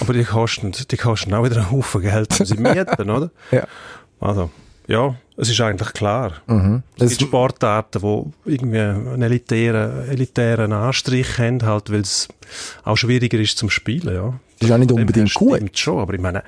[0.00, 3.30] Aber die kosten, die kosten auch wieder einen Haufen Geld, um sie mieten, oder?
[3.50, 3.64] Ja.
[4.20, 4.50] Also,
[4.86, 6.32] ja, es ist eigentlich klar.
[6.46, 6.82] Mhm.
[6.96, 12.28] Es Das, gibt Sportarten, die irgendwie einen elitären, elitären Anstrich haben, halt, weil es
[12.84, 14.34] auch schwieriger ist zum Spielen, ja.
[14.58, 15.56] ist auch nicht unbedingt her gut.
[15.56, 16.42] Stimmt schon, aber ich meine,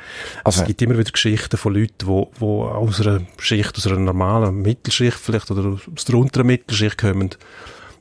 [0.44, 3.98] Also- es gibt immer wieder Geschichten von Leuten, die, die aus einer Schicht, aus einer
[4.00, 7.30] normalen Mittelschicht vielleicht oder aus der unteren Mittelschicht kommen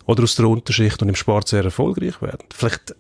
[0.06, 2.44] oder aus der Unterschicht und im Sport sehr erfolgreich werden.
[2.54, 2.94] Vielleicht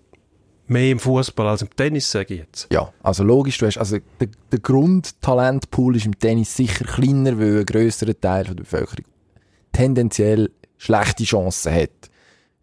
[0.67, 2.67] mehr im Fußball als im Tennis, sage ich jetzt.
[2.71, 7.59] Ja, also logisch, du hast, also der, der Grundtalentpool ist im Tennis sicher kleiner, weil
[7.59, 9.05] ein grösserer Teil der Bevölkerung
[9.71, 11.89] tendenziell schlechte Chancen hat,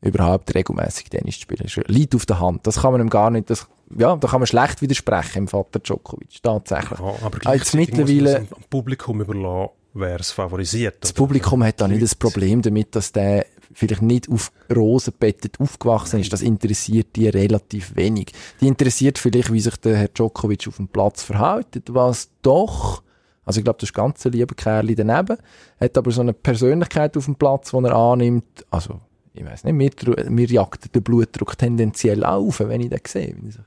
[0.00, 1.60] überhaupt regelmäßig Tennis zu spielen.
[1.64, 2.66] Das liegt auf der Hand.
[2.66, 5.78] Das kann man ihm gar nicht, das, ja, da kann man schlecht widersprechen im Vater
[5.80, 6.98] Djokovic, tatsächlich.
[6.98, 10.96] Ja, aber Ah, jetzt gleichzeitig muss man mittlerweile- Publikum überlassen, wer es favorisiert.
[11.00, 11.12] Das?
[11.12, 16.20] Publikum hat da nicht das Problem damit, dass der vielleicht nicht auf Rosen bettet aufgewachsen
[16.20, 16.32] ist.
[16.32, 18.32] Das interessiert die relativ wenig.
[18.60, 23.02] Die interessiert vielleicht, wie sich der Herr Djokovic auf dem Platz verhält, was doch,
[23.44, 25.36] also ich glaube, das ist ganz ein lieber Kerl daneben,
[25.80, 29.00] hat aber so eine Persönlichkeit auf dem Platz, die er annimmt, also,
[29.34, 33.34] ich weiß nicht, mir, mir jagt der Blutdruck tendenziell auf, wenn ich den sehe.
[33.36, 33.60] Wenn er so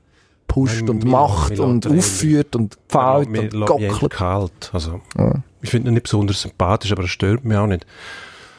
[0.46, 4.10] pusht und mir- macht mir und aufführt und mir und gockelt.
[4.10, 4.70] kalt.
[4.72, 5.42] Also, Ja.
[5.62, 7.86] Ich finde ihn nicht besonders sympathisch, aber er stört mich auch nicht.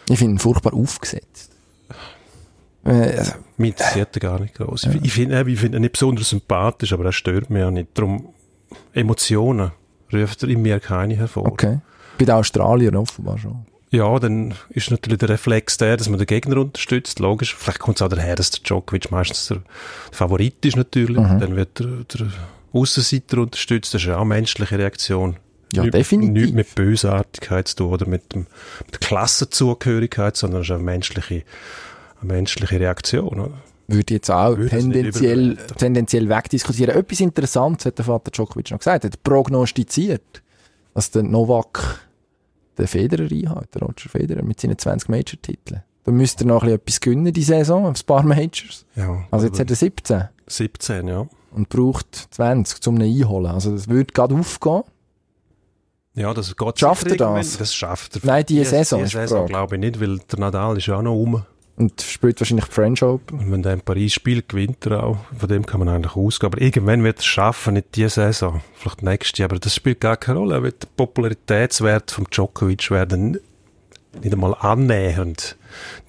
[0.10, 1.52] Ich finde ihn furchtbar aufgesetzt.
[2.86, 4.86] Äh, also, Mich interessiert er gar nicht groß.
[4.86, 7.90] Ich, ich finde ich find ihn nicht besonders sympathisch, aber er stört mich auch nicht.
[7.94, 8.34] Darum,
[8.94, 9.72] Emotionen
[10.12, 11.46] ruft er in mir keine hervor.
[11.46, 11.80] Okay.
[12.18, 13.66] Bei den Australiern offenbar schon.
[13.92, 17.56] Ja, dann ist natürlich der Reflex der, dass man den Gegner unterstützt, logisch.
[17.56, 19.62] Vielleicht kommt es auch daher, dass der Djokovic meistens der
[20.12, 21.20] Favorit ist natürlich.
[21.20, 21.40] Mhm.
[21.40, 22.28] Dann wird der, der
[22.74, 23.94] Aussenseiter unterstützt.
[23.94, 25.38] Das ist ja auch eine menschliche Reaktion.
[25.74, 26.34] Ja, Nicht- definitiv.
[26.44, 28.46] Nicht mit Bösartigkeit zu tun oder mit, dem,
[28.86, 31.44] mit der Klassenzugehörigkeit, sondern es ist eine menschliche,
[32.22, 33.40] eine menschliche Reaktion.
[33.40, 33.54] Oder?
[33.88, 36.96] Würde jetzt auch Würde tendenziell, tendenziell wegdiskutieren.
[36.96, 39.04] Etwas Interessantes hat der Vater Djokovic noch gesagt.
[39.04, 40.42] Er hat prognostiziert,
[40.94, 42.08] dass der Novak
[42.78, 45.84] den Federer einhält, der Roger Federer, mit seinen 20 Major-Titeln.
[46.06, 48.86] Da müsste er noch ein bisschen etwas gewinnen, die Saison, ein paar Majors.
[48.96, 51.28] Ja, Also jetzt hat er 17 17, ja.
[51.52, 53.48] und braucht 20, um ihn einholen.
[53.52, 54.84] Also das würde gerade aufgehen.
[56.16, 57.58] Ja, das geht Schafft er das?
[57.58, 58.22] Das schafft er.
[58.24, 61.02] Nein, die Saison Die die Saison glaube ich nicht, weil der Nadal ist ja auch
[61.02, 61.44] noch um.
[61.76, 63.40] Und spielt wahrscheinlich die French Open.
[63.40, 65.18] Und wenn der in Paris spielt, gewinnt er auch.
[65.36, 66.54] Von dem kann man eigentlich ausgehen.
[66.54, 68.62] Aber irgendwann wird er es schaffen, nicht diese Saison.
[68.76, 69.44] Vielleicht nächste.
[69.44, 70.56] Aber das spielt gar keine Rolle.
[70.56, 73.40] Er wird der Popularitätswert vom Djokovic werden
[74.22, 75.58] nicht einmal annähernd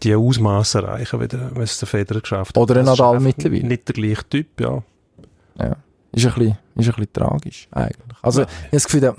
[0.03, 2.63] die Ausmaße erreichen, wie der, wie es der Federer geschafft hat.
[2.63, 3.67] Oder ein Nadal mittlerweile.
[3.67, 4.83] Nicht der gleiche Typ, ja.
[5.59, 5.77] Ja.
[6.15, 8.19] Ist ein bisschen, ist ein bisschen tragisch, eigentlich.
[8.23, 9.15] Also, ich habe das Gefühl, der,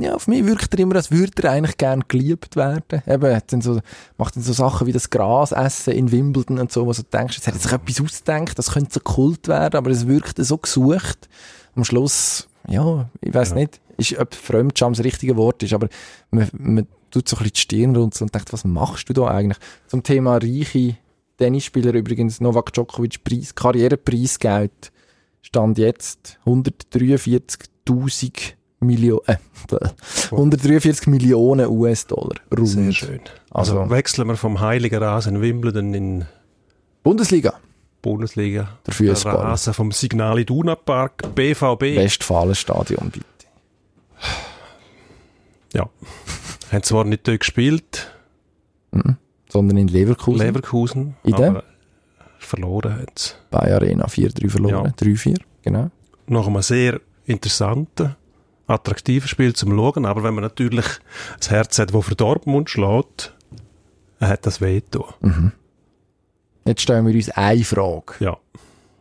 [0.00, 3.02] ja, auf mich wirkt er immer, als würde er eigentlich gern geliebt werden.
[3.06, 3.80] Eben, hat dann so,
[4.16, 7.36] macht dann so Sachen wie das Gras essen in Wimbledon und so, wo du denkst,
[7.36, 10.56] jetzt hat er sich etwas ausgedacht, das könnte so Kult werden, aber es wirkt so
[10.58, 11.28] gesucht.
[11.76, 13.54] Am Schluss, ja, ich weiß Ja.
[13.56, 15.88] nicht, ist, ob Fremdscham das richtige Wort ist, aber
[16.30, 19.26] man, man tut so ein bisschen die Stirn runter und denkt, was machst du da
[19.28, 19.58] eigentlich?
[19.86, 20.96] Zum Thema reiche
[21.38, 24.92] Tennisspieler übrigens, Novak Djokovic Preis, Karrierepreisgeld
[25.48, 29.36] Stand jetzt 143.000 Millionen, äh,
[30.30, 32.34] 143 Millionen US-Dollar.
[32.54, 32.68] Rund.
[32.68, 33.20] Sehr schön.
[33.50, 36.26] Also, Also- wechseln wir vom Heiligen Rasen Wimbledon in
[37.02, 37.54] Bundesliga,
[38.02, 38.76] Bundesliga.
[38.86, 39.36] der Fußball.
[39.36, 41.96] Rasen vom Signal Iduna Park, BVB.
[41.96, 43.24] Westfalenstadion, bitte.
[45.72, 45.88] Ja.
[46.70, 48.12] Haben zwar nicht dort gespielt,
[49.48, 50.44] Sondern in Leverkusen.
[50.46, 51.64] Leverkusen, In der?
[52.48, 53.32] Verloren sie.
[53.50, 54.86] bei Arena 4-3 verloren.
[54.86, 55.06] Ja.
[55.06, 55.90] 3-4, genau.
[56.26, 58.16] Nach einem sehr interessanten,
[58.66, 60.86] attraktiven Spiel zum Schauen, aber wenn man natürlich
[61.38, 63.34] das Herz hat, das für Dortmund schlägt,
[64.20, 65.06] hat das Veto.
[66.64, 68.36] Jetzt stellen wir uns eine Frage, Ja.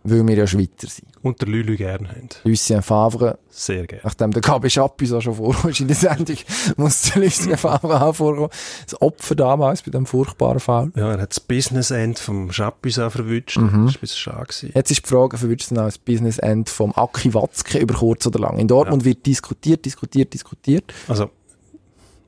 [0.10, 1.08] Weil wir ja Schweizer sind.
[1.22, 2.30] Und der Lülü gerne haben.
[2.44, 4.02] Lucien Favre, Sehr gerne.
[4.04, 6.38] nachdem der Gabi Schappi so schon vorkommt in der Sendung,
[6.78, 8.50] muss der Lucien Favre auch vorkommen.
[8.86, 10.92] Das Opfer damals bei dem furchtbaren Fall.
[10.96, 13.58] Ja, er hat das Business End vom Chappis auch verwünscht.
[13.58, 13.64] Mhm.
[13.66, 14.46] Das war ein bisschen schade.
[14.46, 14.72] gewesen.
[14.74, 18.26] Jetzt ist die Frage, verwünscht dann auch das Business End vom Aki Watzke über kurz
[18.28, 18.58] oder lang.
[18.60, 20.94] In Dortmund wird diskutiert, diskutiert, diskutiert.
[21.08, 21.30] Also,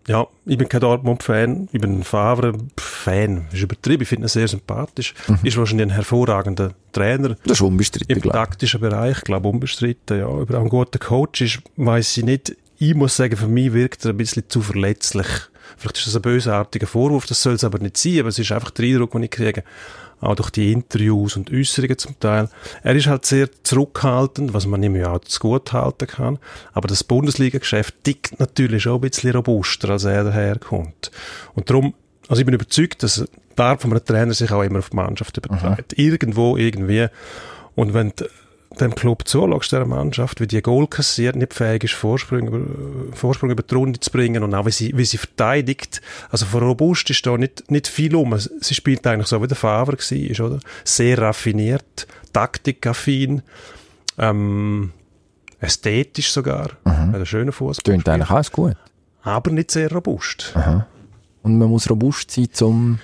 [0.08, 3.48] ja, ich bin kein Dortmund-Fan, ich bin ein Favre-Fan.
[3.52, 5.14] Ist übertrieben, ich finde ihn sehr sympathisch.
[5.44, 7.36] Ist wahrscheinlich ein hervorragender Trainer.
[7.44, 10.30] Das ist unbestritten, Im taktischen Bereich, glaube unbestritten, ja.
[10.30, 12.56] Über einen guten Coach ist, weiss ich nicht.
[12.80, 15.28] Ich muss sagen, für mich wirkt er ein bisschen zu verletzlich.
[15.78, 18.52] Vielleicht ist das ein bösartiger Vorwurf, das soll es aber nicht sein, aber es ist
[18.52, 19.64] einfach der Eindruck, den ich kriege.
[20.22, 22.50] Auch durch die Interviews und Äußerungen zum Teil.
[22.84, 26.40] Er ist halt sehr zurückhaltend, was man ihm ja auch zu gut halten kann.
[26.74, 31.12] Aber das Bundesliga-Geschäft tickt natürlich schon ein bisschen robuster, als er daherkommt.
[31.56, 31.94] Und darum,
[32.28, 33.26] also ich bin überzeugt, dass
[33.58, 35.98] die Art von einem Trainer sich auch immer auf die Mannschaft überträgt.
[35.98, 37.08] Irgendwo, irgendwie.
[37.76, 38.26] Und wenn du
[38.82, 43.50] dem Club zuschaust, dieser Mannschaft, wie die Goal kassiert, nicht fähig ist, Vorsprung über, Vorsprung
[43.50, 46.02] über die Runde zu bringen und auch wie sie, wie sie verteidigt.
[46.30, 48.38] Also von robust ist da nicht, nicht viel um.
[48.38, 50.60] Sie spielt eigentlich so, wie der Favre war, oder?
[50.84, 53.42] Sehr raffiniert, taktikaffin,
[54.18, 54.92] ähm,
[55.60, 56.92] ästhetisch sogar, mhm.
[56.92, 57.96] hat einen schönen Fußball.
[57.96, 58.76] Tönt eigentlich alles gut.
[59.22, 60.54] Aber nicht sehr robust.
[61.42, 63.00] Und man muss robust sein, zum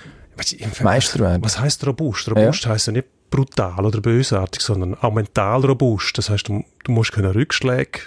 [0.82, 1.44] Meister werden.
[1.44, 2.30] Was heißt robust?
[2.30, 2.70] Robust ja.
[2.70, 6.16] heißt ja nicht brutal oder bösartig, sondern auch mental robust.
[6.18, 8.00] Das heißt, du, du musst keine Rückschläge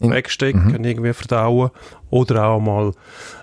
[0.00, 0.84] In, wegstecken, mhm.
[0.84, 1.70] irgendwie verdauen.
[2.10, 2.92] Oder auch mal,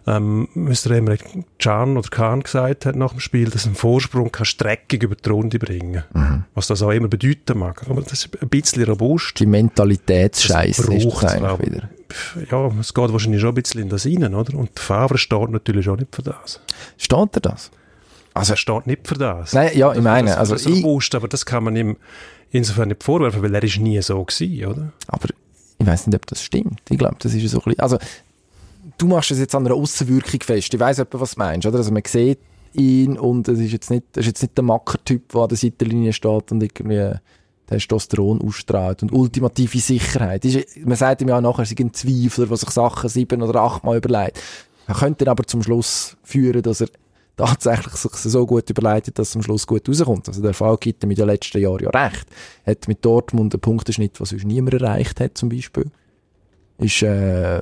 [0.07, 1.17] ähm, der Emre
[1.59, 5.29] Can oder Kahn gesagt hat nach dem Spiel, dass ein Vorsprung kann Streckung über die
[5.29, 6.03] Runde bringen.
[6.13, 6.45] Mhm.
[6.53, 7.83] Was das auch immer bedeuten mag.
[7.89, 9.39] Aber das ist ein bisschen robust.
[9.39, 11.89] Die Mentalitätsscheiße ist das eigentlich wieder.
[12.49, 14.57] Ja, es geht wahrscheinlich schon ein bisschen in das rein, oder?
[14.57, 16.59] Und Favre steht natürlich auch nicht für das.
[16.97, 17.71] Steht er das?
[18.33, 19.53] Also, er steht nicht für das.
[19.53, 21.97] Nein, ja, ich meine, also, das ich, robust, aber das kann man ihm
[22.51, 24.91] insofern nicht vorwerfen, weil er ist nie so gewesen, oder?
[25.07, 25.29] Aber
[25.79, 26.81] ich weiß nicht, ob das stimmt.
[26.89, 27.97] Ich glaube, das ist so ein bisschen, also
[28.97, 30.73] du machst es jetzt an einer Außenwirkung fest.
[30.73, 31.77] Ich weiß etwa, was du meinst, oder?
[31.77, 32.39] Also man sieht
[32.73, 35.57] ihn und es ist jetzt nicht, das ist jetzt nicht der Macker-Typ, der an der
[35.57, 37.13] Seitenlinie steht und irgendwie
[37.67, 40.45] Testosteron ausstrahlt und ultimative Sicherheit.
[40.83, 44.41] Man sagt ihm ja nachher, sie ein Zweifler, der sich Sachen sieben oder achtmal überlegt.
[44.87, 46.89] Er könnte aber zum Schluss führen, dass er
[47.37, 50.27] tatsächlich sich so gut überleitet, dass es am Schluss gut rauskommt.
[50.27, 52.25] Also der Fall gibt ihm in den letzten Jahren ja recht.
[52.65, 55.85] Hat mit Dortmund einen Punktenschnitt, was sonst niemand erreicht hat, zum Beispiel.
[56.77, 57.61] Ist, äh,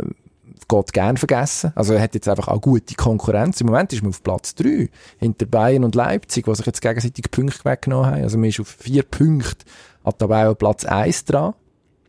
[0.67, 1.71] geht gern vergessen.
[1.75, 3.60] Also er hat jetzt einfach auch gute Konkurrenz.
[3.62, 7.29] Im Moment ist man auf Platz 3 hinter Bayern und Leipzig, was sich jetzt gegenseitig
[7.32, 8.23] Punkte weggenommen haben.
[8.23, 9.65] Also man ist auf vier Punkte
[10.03, 11.53] an Platz 1 dran.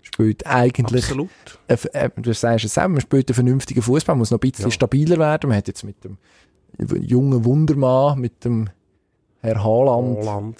[0.02, 1.30] Spielt eigentlich, Absolut.
[1.68, 4.66] Äh, äh, du sagst es selber, man spielt einen vernünftigen Fußball, muss noch ein bisschen
[4.66, 4.70] ja.
[4.70, 5.48] stabiler werden.
[5.48, 6.18] Man hat jetzt mit dem
[6.78, 8.70] jungen Wundermann, mit dem
[9.40, 10.56] Herr Haaland, Haaland.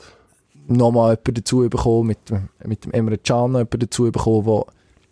[0.67, 2.19] nochmal jemanden dazu bekommen, mit,
[2.65, 4.65] mit dem Emre Can jemanden dazu bekommen, der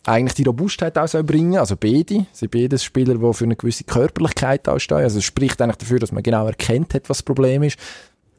[0.09, 3.85] eigentlich die Robustheit auch soll bringen Also beide sind beides Spieler, die für eine gewisse
[3.85, 5.03] Körperlichkeit ausstehen.
[5.03, 7.79] Also es spricht eigentlich dafür, dass man genau erkennt hat, was das Problem ist.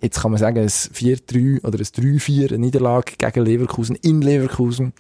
[0.02, 4.94] Jetzt kann man sagen, ein 4-3 oder ein 3-4, eine Niederlage gegen Leverkusen in Leverkusen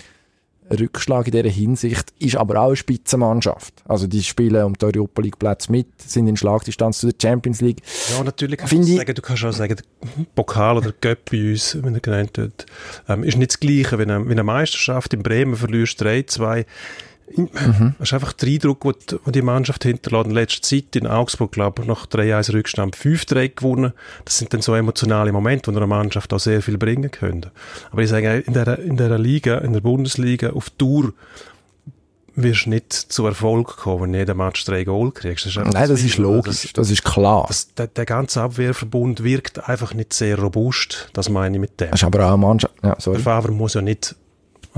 [0.77, 3.73] Rückschlag in dieser Hinsicht, ist aber auch eine Spitzenmannschaft.
[3.87, 7.61] Also die spielen um die Europa League Plätze mit, sind in Schlagdistanz zu der Champions
[7.61, 7.81] League.
[8.15, 11.77] Ja, natürlich kannst du sagen, du kannst auch sagen, der Pokal oder Göpp bei uns,
[11.81, 12.65] wenn er genannt wird,
[13.07, 16.65] ähm, ist nicht das Gleiche, wenn eine, wenn eine Meisterschaft in Bremen verlierst 3-2,
[17.35, 17.95] Mhm.
[17.99, 20.27] Das ist einfach der Eindruck, den die Mannschaft hinterlässt.
[20.27, 23.93] In letzter Zeit in Augsburg, glaube ich, nach 3-1 Rückstand 5-3 gewonnen.
[24.25, 27.47] Das sind dann so emotionale Momente, wo einer Mannschaft auch sehr viel bringen können.
[27.91, 31.13] Aber ich sage, in der, in der Liga, in der Bundesliga, auf Tour,
[32.35, 35.45] wirst du nicht zu Erfolg kommen, wenn jeder Match drei Goal kriegst.
[35.45, 37.45] Das Nein, das ist logisch, das, das ist klar.
[37.47, 41.91] Das, der, der, ganze Abwehrverbund wirkt einfach nicht sehr robust, das meine ich mit dem.
[41.91, 43.17] Das ist aber auch eine Mannschaft, ja, sorry.
[43.17, 44.15] Der Favre muss ja nicht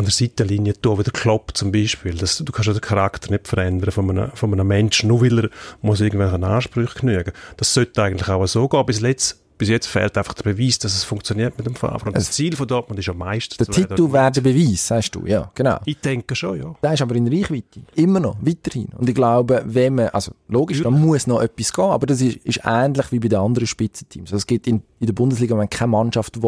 [0.01, 2.15] an der Seitenlinie tun, wie der Klopp zum Beispiel.
[2.15, 5.45] Das, du kannst ja den Charakter nicht verändern von einem, von einem Menschen, nur weil
[5.45, 5.49] er
[5.81, 7.31] muss irgendwelchen Ansprüchen genügen.
[7.57, 8.85] Das sollte eigentlich auch so gehen.
[8.85, 12.07] Bis jetzt, bis jetzt fehlt einfach der Beweis, dass es funktioniert mit dem Favre.
[12.07, 15.27] Und das Ziel von Dortmund ist ja meistens Der Titel wäre der Beweis, sagst du,
[15.27, 15.77] ja, genau.
[15.85, 16.75] Ich denke schon, ja.
[16.81, 17.81] Der ist aber in Reichweite.
[17.93, 18.87] Immer noch, weiterhin.
[18.97, 22.37] Und ich glaube, wenn man, also logisch, da muss noch etwas gehen, aber das ist,
[22.37, 24.29] ist ähnlich wie bei den anderen Spitzenteams.
[24.29, 26.41] Also es gibt in, in der Bundesliga keine Mannschaft, die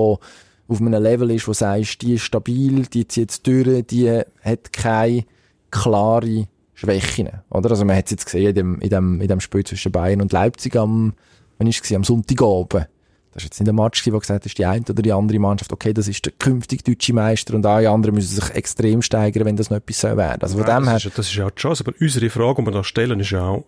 [0.74, 4.10] auf einem Level ist, wo du sagst, die ist stabil, die zieht es durch, die
[4.42, 5.26] hat keine
[5.72, 7.30] klare Schwächen.
[7.50, 7.72] Oder?
[7.72, 10.22] Also man hat es jetzt gesehen in dem, in, dem, in dem Spiel zwischen Bayern
[10.22, 11.14] und Leipzig am,
[11.58, 12.88] wann ist es am Sonntagabend.
[13.34, 15.74] Das ist jetzt nicht der Match, wo gesagt ist, die eine oder die andere Mannschaft,
[15.74, 19.56] okay, das ist der künftige deutsche Meister und alle anderen müssen sich extrem steigern, wenn
[19.56, 20.44] das noch etwas soll werden.
[20.44, 22.62] Also von Nein, dem das, her, ist, das ist ja die Chance, aber unsere Frage,
[22.62, 23.66] die wir da stellen, ist ja auch,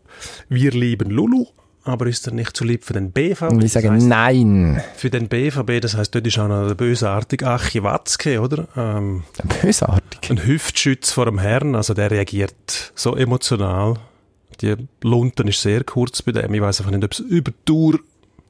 [0.49, 1.47] wir lieben Lulu
[1.85, 3.43] aber ist er nicht zu lieb für den BVB?
[3.43, 4.81] Und ich sage das heißt, nein.
[4.95, 8.67] Für den BVB, das heißt, dort ist auch noch der bösartige Achi Watzke, oder?
[8.75, 9.23] Ähm,
[9.61, 10.29] bösartig?
[10.29, 13.95] Ein Hüftschütz vor dem Herrn, also der reagiert so emotional.
[14.61, 16.53] Die Lunten ist sehr kurz bei dem.
[16.53, 17.99] Ich weiß einfach nicht, ob es über die Tour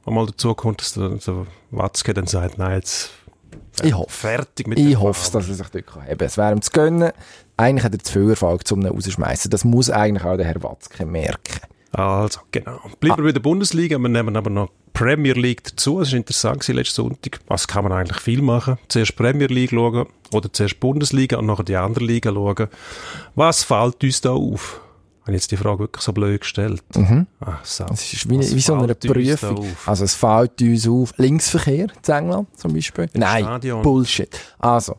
[0.06, 3.10] einmal dazu kommt, dass der, der Watzke dann sagt, nein, jetzt
[3.82, 4.10] ich hoffe.
[4.10, 6.08] Fertig mit Ich hoffe, dass er sich dort kann.
[6.08, 7.12] Eben, es wäre ihm zu gönnen.
[7.58, 9.50] Eigentlich hat er zu viel Erfolg, um ihn rauszuschmeißen.
[9.50, 11.60] Das muss eigentlich auch der Herr Watzke merken.
[11.96, 12.78] Also, genau.
[13.00, 13.28] Bleiben wir ah.
[13.28, 16.00] bei der Bundesliga, wir nehmen aber noch Premier League dazu.
[16.02, 17.40] Es war interessant letzten Sonntag.
[17.46, 18.76] Was kann man eigentlich viel machen?
[18.88, 22.68] Zuerst Premier League schauen oder zuerst Bundesliga und nachher die andere Liga schauen.
[23.34, 24.82] Was fällt uns da auf?
[25.22, 26.82] Habe ich jetzt die Frage wirklich so blöd gestellt?
[26.94, 27.26] Mhm.
[27.40, 27.86] Ach, so.
[27.90, 29.66] Es ist wie, wie so eine Prüfung.
[29.86, 33.08] Also es fällt uns auf Linksverkehr in England zum Beispiel.
[33.14, 33.80] Nein, Stadion.
[33.80, 34.38] Bullshit.
[34.58, 34.96] Also,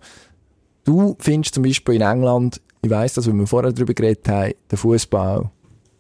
[0.84, 4.54] du findest zum Beispiel in England, ich weiss das, weil wir vorher darüber geredet haben,
[4.72, 5.52] den Fußball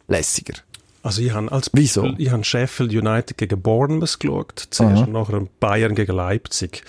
[0.07, 0.55] lässiger.
[1.03, 2.13] Also ich habe als Wieso?
[2.17, 6.83] ich habe Sheffield United gegen Bournemouth geschaut, zuerst und nachher Bayern gegen Leipzig.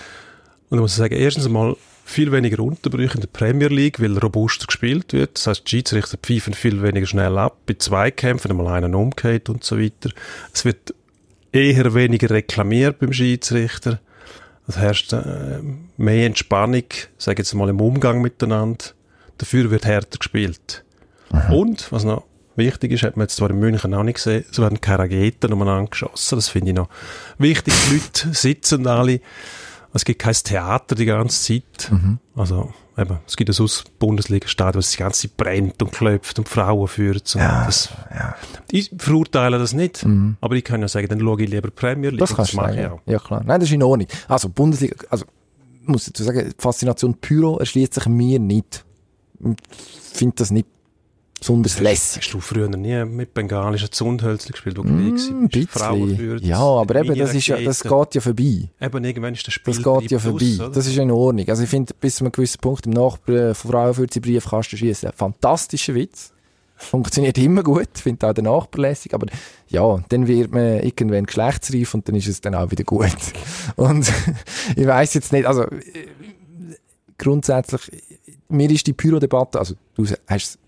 [0.71, 4.66] Und ich muss sagen, erstens einmal viel weniger Unterbrüche in der Premier League, weil robuster
[4.66, 5.37] gespielt wird.
[5.37, 7.59] Das heißt, die Schiedsrichter pfeifen viel weniger schnell ab.
[7.66, 10.11] Bei Zweikämpfen einmal einen umgeht und so weiter.
[10.53, 10.94] Es wird
[11.53, 14.01] eher weniger reklamiert beim Schiedsrichter.
[14.66, 15.61] Es herrscht äh,
[15.97, 16.85] mehr Entspannung,
[17.18, 18.85] sage jetzt mal im Umgang miteinander.
[19.37, 20.85] Dafür wird härter gespielt.
[21.31, 21.53] Mhm.
[21.53, 22.25] Und, was noch
[22.59, 25.53] wichtig ist, hat man jetzt zwar in München auch nicht gesehen, es werden keine Raketen
[25.53, 26.88] umeinander geschossen, das finde ich noch
[27.38, 27.73] wichtig.
[27.88, 29.21] Die Leute sitzen alle,
[29.94, 31.90] Es gibt kein Theater die ganze Zeit.
[31.90, 32.18] Mhm.
[32.37, 36.47] Also, eben, es gibt ein aus Bundesliga-Stadion, das die ganze Zeit brennt und klopft und
[36.49, 37.35] Frauen führt.
[37.35, 38.37] Und Ja, das, ja.
[38.71, 40.37] Ich verurteile das nicht, Mhm.
[40.42, 42.21] aber ich kann ja sagen, dann schaue ich lieber Premier League.
[42.21, 42.81] Das kannst du mache sagen.
[42.81, 43.01] ich auch.
[43.07, 43.42] Ja, klar.
[43.47, 44.09] Nein, das ist in Ordnung.
[44.29, 45.25] Also, Bundesliga, also,
[45.83, 48.85] ich muss dazu sagen, die Faszination Pyro erschließt sich mir nicht.
[49.40, 50.66] Ich finde das nicht
[51.38, 52.22] besonders lässig.
[52.22, 56.44] Hast du früher nie mit bengalischen Zundhölzchen gespielt, wo du Mm, ein bisschen.
[56.44, 58.68] Ja, aber eben, das ist ja, das geht ja vorbei.
[58.81, 60.70] Eben, irgendwann ist das Spiel Das geht ja vorbei.
[60.72, 61.48] Das ist in Ordnung.
[61.48, 65.14] Also ich finde, bis zu einem gewissen Punkt im Nachbar von Frauenfürzi Briefkasten schießen, ein
[65.16, 66.33] fantastischer Witz.
[66.81, 69.27] Funktioniert immer gut, finde auch der Nachbar lässig, aber
[69.68, 73.16] ja, dann wird man irgendwann geschlechtsreif und dann ist es dann auch wieder gut.
[73.77, 74.11] Und
[74.77, 76.07] ich weiß jetzt nicht, also äh,
[77.18, 77.90] grundsätzlich,
[78.48, 80.59] mir ist die Pyro-Debatte, also du hast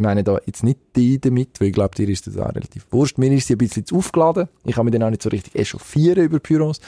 [0.00, 3.18] meine da jetzt nicht die damit, weil ich glaube, dir ist das auch relativ wurscht.
[3.18, 4.48] Mir ist sie ein bisschen zu aufgeladen.
[4.64, 6.80] Ich kann mich dann auch nicht so richtig echauffieren über Pyros.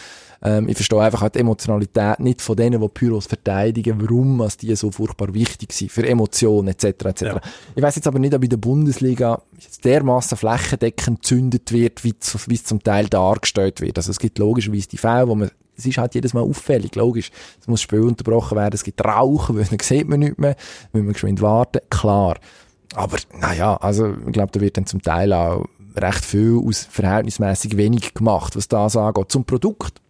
[0.42, 4.56] Ähm, ich verstehe einfach auch die Emotionalität nicht von denen, die Pyros verteidigen, warum als
[4.56, 6.84] die so furchtbar wichtig sind für Emotionen etc.
[6.84, 7.22] etc.
[7.22, 7.40] Ja.
[7.76, 12.14] Ich weiß jetzt aber nicht, ob in der Bundesliga jetzt dermaßen flächendeckend gezündet wird, wie
[12.20, 13.98] es zum Teil dargestellt wird.
[13.98, 17.30] Also es gibt logischerweise die Fälle, wo man es ist halt jedes Mal auffällig, logisch.
[17.60, 20.56] Es muss das Spiel unterbrochen werden, es gibt Rauchen, weil dann sieht man nicht mehr,
[20.92, 22.36] wenn man geschwind warten, klar.
[22.94, 25.64] Aber, naja, also, ich glaube, da wird dann zum Teil auch
[25.96, 29.30] recht viel aus verhältnismäßig wenig gemacht, was das angeht.
[29.30, 30.00] Zum Produkt.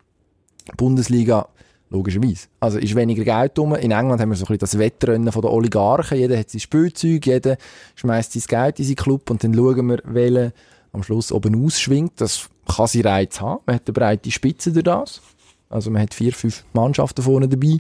[0.77, 1.49] Bundesliga,
[1.91, 2.47] logischerweise.
[2.61, 3.75] Also, ist weniger Geld drum.
[3.75, 6.19] In England haben wir so ein bisschen das Wettrennen der Oligarchen.
[6.19, 7.57] Jeder hat sein Spielzeug, jeder
[7.95, 10.53] schmeißt sein Geld in seinen Club und dann schauen wir, welcher
[10.93, 12.21] am Schluss oben ausschwingt.
[12.21, 13.61] Das kann sie Reiz haben.
[13.67, 15.21] Man hat eine breite Spitze durch das.
[15.69, 17.79] Also, man hat vier, fünf Mannschaften vorne dabei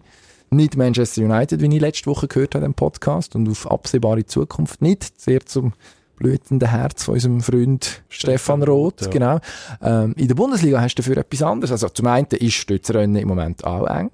[0.52, 4.82] nicht Manchester United, wie ich letzte Woche gehört habe im Podcast und auf absehbare Zukunft
[4.82, 5.20] nicht.
[5.20, 5.72] Sehr zum
[6.16, 9.08] blütenden Herz von unserem Freund Stefan Roth, ja.
[9.08, 9.38] genau.
[9.82, 11.72] Ähm, in der Bundesliga hast du dafür etwas anderes.
[11.72, 14.10] Also zum einen ist das Rennen im Moment auch eng.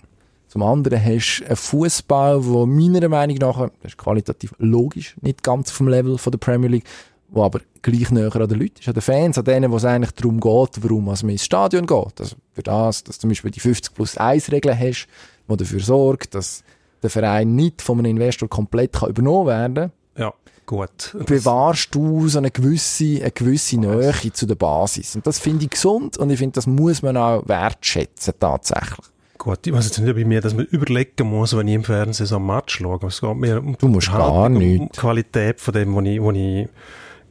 [0.49, 5.43] Zum anderen hast du einen Fußball, der meiner Meinung nach, das ist qualitativ logisch, nicht
[5.43, 6.85] ganz vom Level von der Premier League,
[7.31, 9.85] wo aber gleich näher an den Leuten ist, an den Fans, an denen, wo es
[9.85, 12.21] eigentlich darum geht, warum man ins Stadion geht.
[12.21, 15.07] Also für das, dass du zum Beispiel die 50 plus 1 Regeln hast,
[15.49, 16.63] die dafür sorgt, dass
[17.03, 20.33] der Verein nicht von einem Investor komplett kann übernommen werden kann, Ja,
[20.67, 21.15] gut.
[21.27, 25.15] bewahrst du so eine gewisse, eine gewisse Nähe zu der Basis.
[25.15, 29.07] Und das finde ich gesund und ich finde, das muss man auch wertschätzen, tatsächlich.
[29.39, 32.27] Gut, ich weiß jetzt nicht bei mir, dass man überlegen muss, wenn ich im Fernsehen
[32.27, 32.99] so ein Match schaue.
[33.07, 34.89] Es geht mir um Du musst gar Haltung, um die.
[34.97, 36.69] Qualität von dem, was ich, was ich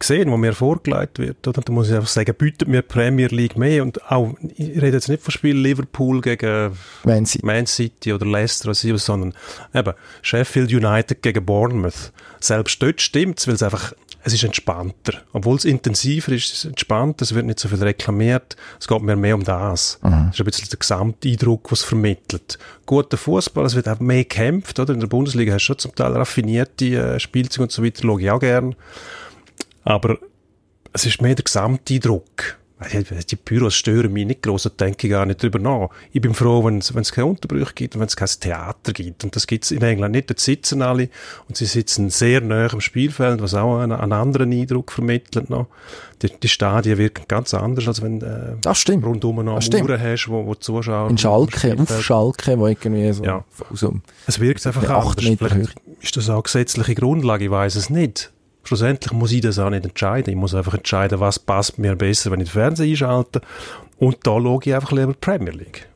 [0.04, 1.48] sehe, was mir vorgelegt wird.
[1.48, 1.62] Oder?
[1.62, 3.84] Da muss ich einfach sagen, bietet mir Premier League mehr.
[3.84, 6.72] Und auch, ich rede jetzt nicht von Spiel Liverpool gegen
[7.04, 9.34] Wenn sie, Man City oder Leicester oder so, sondern
[9.74, 12.12] eben Sheffield United gegen Bournemouth.
[12.40, 15.22] Selbst dort stimmt's, weil es einfach, es ist entspannter.
[15.34, 19.02] Obwohl es intensiver ist, ist es entspannt, es wird nicht so viel reklamiert, es geht
[19.02, 20.00] mir mehr um das.
[20.04, 20.10] Mhm.
[20.10, 22.60] Das ist ein bisschen der Gesamteindruck, was es vermittelt.
[22.86, 24.94] Guter Fußball, es wird auch mehr gekämpft, oder?
[24.94, 28.22] In der Bundesliga hast du schon zum Teil raffinierte äh, Spielzeuge und so weiter, schaue
[28.22, 28.76] ich auch gern.
[29.88, 30.18] Aber
[30.92, 32.58] es ist mehr der Gesamteindruck.
[32.92, 35.90] Die Büros stören mich nicht gross, da denke ich gar nicht drüber nach.
[36.12, 39.24] Ich bin froh, wenn es, keine Unterbrüche gibt und wenn es kein Theater gibt.
[39.24, 40.30] Und das gibt es in England nicht.
[40.30, 41.10] Dort sitzen alle
[41.48, 45.68] und sie sitzen sehr nah am Spielfeld, was auch einen, einen anderen Eindruck vermittelt noch.
[46.22, 49.06] Die, die Stadien wirken ganz anders, als wenn äh, das stimmt.
[49.06, 49.60] rundum noch.
[49.60, 51.10] Mauern hast, wo, wo die Zuschauer...
[51.10, 53.44] In Schalke, auf Schalke, wo irgendwie so, Ja.
[53.74, 53.96] so
[54.28, 55.26] Es wirkt einfach anders.
[55.26, 58.32] Vielleicht ist das auch gesetzliche Grundlage, ich weiß es nicht.
[58.68, 60.30] Schlussendlich muss ich das auch nicht entscheiden.
[60.30, 63.40] Ich muss einfach entscheiden, was passt mir besser, wenn ich den Fernseher einschalte.
[63.98, 65.88] Und da schaue ich einfach lieber die Premier League.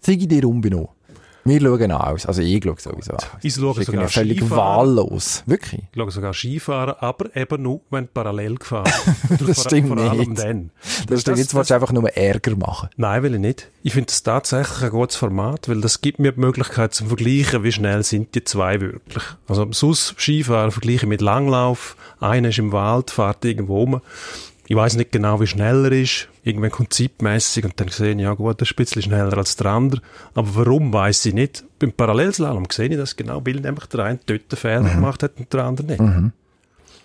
[0.00, 0.88] Zeige dir unbenommen.
[1.46, 2.26] Wir schauen auch aus.
[2.26, 3.22] Also ich schaue sowieso aus.
[3.42, 4.56] Ich schaue Das ist sogar völlig Skifahren.
[4.96, 5.42] wahllos.
[5.46, 5.82] Wirklich.
[5.92, 8.90] Ich schaue sogar Skifahren, aber eben nur, wenn parallel gefahren.
[9.38, 10.38] Das vor, stimmt vor allem nicht.
[10.38, 10.70] dann.
[11.08, 11.38] Das stimmt.
[11.38, 12.88] Jetzt willst du einfach nur Ärger machen.
[12.96, 13.70] Nein, will ich nicht.
[13.82, 17.62] Ich finde es tatsächlich ein gutes Format, weil das gibt mir die Möglichkeit zum Vergleichen,
[17.62, 19.24] wie schnell sind die zwei wirklich.
[19.48, 21.96] Also sonst Skifahren vergleiche ich mit Langlauf.
[22.20, 24.00] Einer ist im Wald, fährt irgendwo rum.
[24.68, 26.28] Ich weiß nicht genau, wie schnell er ist.
[26.42, 29.56] Irgendwann kommt zeitmässig und dann sehe ich, ja gut, der ist ein bisschen schneller als
[29.56, 30.02] der andere.
[30.34, 31.64] Aber warum, weiß ich nicht.
[31.78, 35.32] Beim Parallelslalom sehe ich das genau, weil nämlich der eine dort einen Fehler gemacht hat
[35.38, 36.32] und der andere nicht.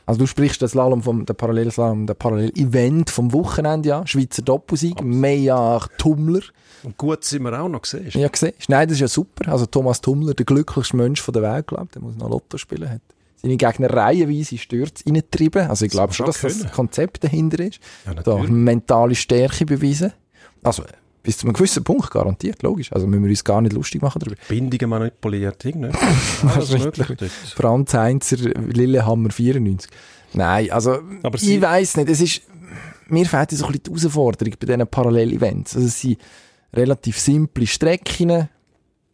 [0.08, 4.08] Also du sprichst das Slalom vom, der Parallelslalom, der Parallel-Event vom Wochenende, ja.
[4.08, 6.42] Schweizer Doppelsieg, Meja Tummler.
[6.84, 8.10] Und gut sind wir auch noch gesehen.
[8.10, 8.54] Ja, gesehen.
[8.68, 9.52] Nein, das ist ja super.
[9.52, 11.92] Also Thomas Tummler, der glücklichste Mensch von der Welt, glaube ich.
[11.92, 12.90] Der muss noch Lotto spielen.
[12.90, 13.02] Hat
[13.42, 15.70] seine Gegner reihenweise Stürze reingetrieben.
[15.70, 16.72] Also ich glaube schon, dass das können.
[16.72, 17.80] Konzept dahinter ist.
[18.06, 20.14] Ja, da mentale Stärke beweisen.
[20.64, 20.84] Also
[21.24, 22.92] bis zu einem gewissen Punkt garantiert, logisch.
[22.92, 24.38] Also müssen wir uns gar nicht lustig machen darüber.
[24.48, 25.90] Bindungen manipuliert, irgendwie.
[26.48, 27.10] Alles Wahrscheinlich.
[27.10, 27.32] möglich.
[27.56, 29.92] Franz Heinzer, Lillehammer 94.
[30.34, 32.42] Nein, also Aber ich weiß nicht, es ist,
[33.08, 35.76] mir fehlt so ein bisschen die Herausforderung bei diesen Parallel-Events.
[35.76, 36.18] Also es sind
[36.74, 38.50] relativ simple Strecken,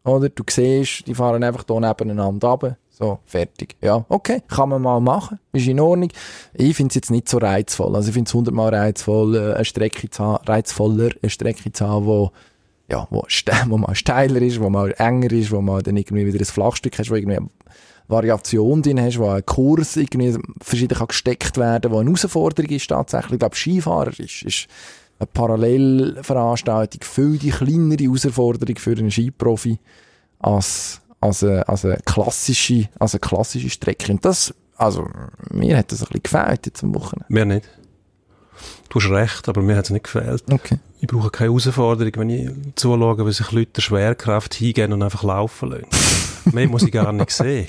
[0.03, 0.29] oder?
[0.29, 2.77] Du siehst, die fahren einfach hier nebeneinander runter.
[2.99, 3.75] So, fertig.
[3.79, 6.09] Ja, okay, kann man mal machen, ist in Ordnung.
[6.55, 7.95] Ich finde es jetzt nicht so reizvoll.
[7.95, 11.87] Also ich finde es hundertmal reizvoll, äh, eine Strecke zu haben, reizvoller, eine Strecke zu
[11.87, 12.31] haben, wo,
[12.89, 13.23] ja, wo,
[13.67, 16.97] wo mal steiler ist, wo mal enger ist, wo mal dann irgendwie wieder ein Flachstück
[16.97, 17.49] hast, wo irgendwie eine
[18.07, 22.87] Variation drin hast, wo ein Kurs irgendwie verschieden kann gesteckt werden, wo eine Herausforderung ist
[22.87, 23.33] tatsächlich.
[23.33, 24.67] Ich glaube, Skifahrer ist, ist
[25.19, 29.77] eine Parallelveranstaltung, viel die kleinere Herausforderung für einen Skiprofi
[30.39, 34.11] als als eine, als eine klassische, als eine klassische Strecke.
[34.11, 35.07] Und das, also,
[35.51, 37.25] mir hat das ein bisschen gefällt jetzt am Wochenende.
[37.29, 37.69] Mir nicht.
[38.89, 40.43] Du hast recht, aber mir hat es nicht gefällt.
[40.51, 40.79] Okay.
[40.99, 45.23] Ich brauche keine Herausforderung, wenn ich zuschaue, wie sich Leute der Schwerkraft hingehen und einfach
[45.23, 45.87] laufen lassen.
[46.55, 47.67] Mehr muss ich gar nicht sehen.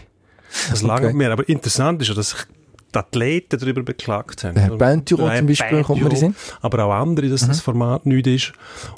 [0.70, 0.86] Das okay.
[0.86, 1.30] langt mir.
[1.32, 2.46] Aber interessant ist ja, dass sich
[2.94, 4.54] die Athleten darüber beklagt haben.
[4.54, 7.48] Der Herr Benturo zum Beispiel, kommt mir in Aber auch andere, dass mhm.
[7.48, 8.52] das Format nichts ist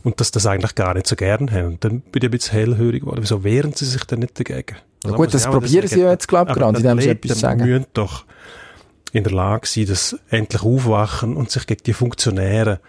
[0.05, 1.67] und dass das eigentlich gar nicht so gern haben.
[1.67, 3.21] Und dann bin ich ein bisschen hellhörig geworden.
[3.21, 4.77] Wieso wehren sie sich denn nicht dagegen?
[5.05, 7.65] Also gut, das probieren sie ja jetzt, glaube ich, gerade, indem sie etwas sagen.
[7.65, 8.25] müssen doch
[9.13, 12.81] in der Lage sein, dass endlich aufwachen und sich gegen die Funktionäre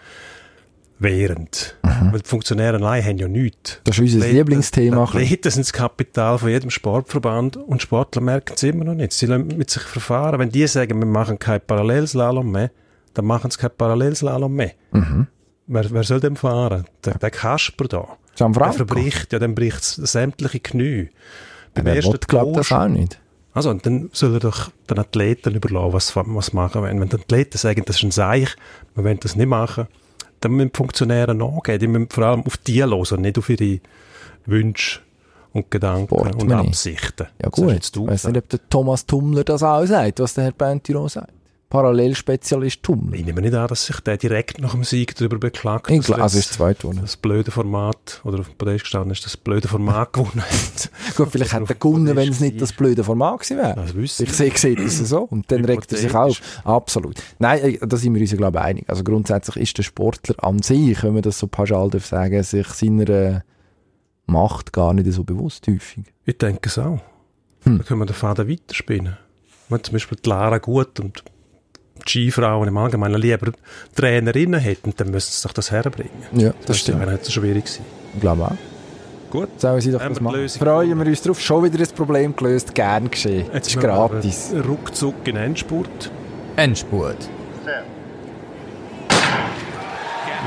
[1.02, 1.76] während.
[1.82, 2.12] Mhm.
[2.12, 3.80] Weil die Funktionäre allein haben ja nichts.
[3.84, 5.04] Das ist unser Lieblingsthema.
[5.04, 9.12] Athleten sind das Kapital von jedem Sportverband und Sportler merken es immer noch nicht.
[9.12, 10.38] Sie lassen mit sich verfahren.
[10.38, 12.70] Wenn die sagen, wir machen kein Parallelslalom mehr,
[13.14, 14.72] dann machen sie kein Parallelslalom mehr.
[14.92, 15.26] Mhm.
[15.66, 16.86] Wer, wer soll denn fahren?
[17.04, 18.08] Der, der Kasper da.
[18.38, 21.10] Der verbricht, ja, dann bricht sämtliche Knie.
[21.74, 23.18] Beim ja, ersten glaubt das auch nicht.
[23.54, 27.00] Also, und dann soll er doch den Athleten überlassen, was, was machen wollen.
[27.00, 28.56] Wenn die Athleten sagen, das ist ein Seich,
[28.94, 29.88] wir wollen das nicht machen,
[30.42, 31.78] dann müssen die Funktionäre nachgeben.
[31.78, 33.80] Die müssen vor allem auf die hören, nicht auf ihre
[34.46, 35.00] Wünsche
[35.52, 37.26] und Gedanken Sport, und Absichten.
[37.42, 40.52] Ja gut, ich weiß nicht, ob der Thomas Tummler das auch sagt, was der Herr
[40.52, 41.32] Bentiro sagt.
[41.72, 43.16] Parallelspezialist Tummler.
[43.16, 45.90] Ich nehme nicht an, dass sich der direkt nach dem Sieg darüber beklagt.
[45.90, 49.38] Ich glaube, also ist zweit Das blöde Format, oder auf dem Podest gestanden ist, das
[49.38, 50.90] blöde Format gewonnen hat.
[51.16, 53.74] Gut, vielleicht hätte er gewonnen, wenn es nicht das blöde Format gewesen wäre.
[53.74, 55.22] Das wissen ich sehe, sehe das so.
[55.22, 56.42] Und dann regt er sich auf.
[56.62, 57.14] Absolut.
[57.38, 58.84] Nein, äh, da sind wir uns, glaube ich, einig.
[58.90, 62.66] Also grundsätzlich ist der Sportler an sich, wenn man das so pauschal darf sagen, sich
[62.66, 63.40] seiner äh,
[64.26, 66.04] Macht gar nicht so bewusst häufig.
[66.26, 67.00] Ich denke es auch.
[67.62, 67.78] Hm.
[67.78, 69.16] Da können wir den Faden weiterspinnen.
[69.70, 71.24] Wenn zum Beispiel die Lara gut und
[72.06, 73.52] Skifrauen im Allgemeinen lieber
[73.94, 76.10] Trainerinnen hätten, dann müssten sie doch das herbringen.
[76.32, 77.00] Ja, das, das stimmt.
[77.00, 77.84] Das wäre nicht so schwierig gewesen.
[78.14, 78.56] Ich glaube auch.
[79.30, 79.48] Gut.
[79.58, 80.48] Sollen Sie doch das machen.
[80.48, 81.40] Freuen wir uns darauf.
[81.40, 82.74] Schon wieder ein Problem gelöst.
[82.74, 83.46] Gern geschehen.
[83.54, 84.52] Jetzt ist gratis.
[84.68, 86.10] Ruckzuck in Endspurt.
[86.56, 87.16] Endspurt.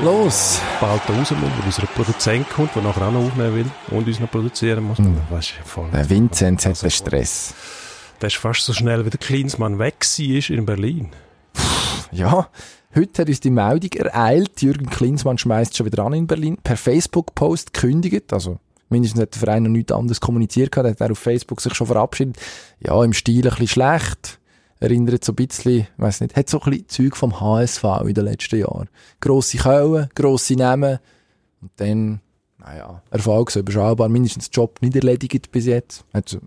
[0.04, 0.60] Los!
[0.78, 4.30] Bald raus, wenn unser Produzent kommt, der nachher auch noch aufnehmen will und uns noch
[4.30, 4.98] produzieren muss.
[4.98, 5.18] Mhm.
[5.30, 7.54] Weißt, voll der Vinzenz hat den Stress.
[8.20, 11.08] Der ist fast so schnell, wie der Klinsmann weg war in Berlin.
[12.12, 12.48] Ja,
[12.94, 14.62] heute hat uns die Meldung ereilt.
[14.62, 16.58] Jürgen Klinsmann schmeißt schon wieder an in Berlin.
[16.62, 21.18] Per Facebook-Post kündigt, also mindestens hat der Verein noch nichts anderes kommuniziert hat er auf
[21.18, 22.36] Facebook sich schon verabschiedet.
[22.80, 24.38] Ja, im Stil ein bisschen schlecht.
[24.78, 28.24] Erinnert so ein bisschen, weiß nicht, hat so ein bisschen Zeug vom HSV in den
[28.24, 28.90] letzten Jahren.
[29.20, 30.98] Grosse Köln, grosse Namen.
[31.62, 32.20] Und dann,
[32.58, 36.04] naja, erfolgsüberschaubar, mindestens Job nicht erledigt bis jetzt.
[36.12, 36.38] Hat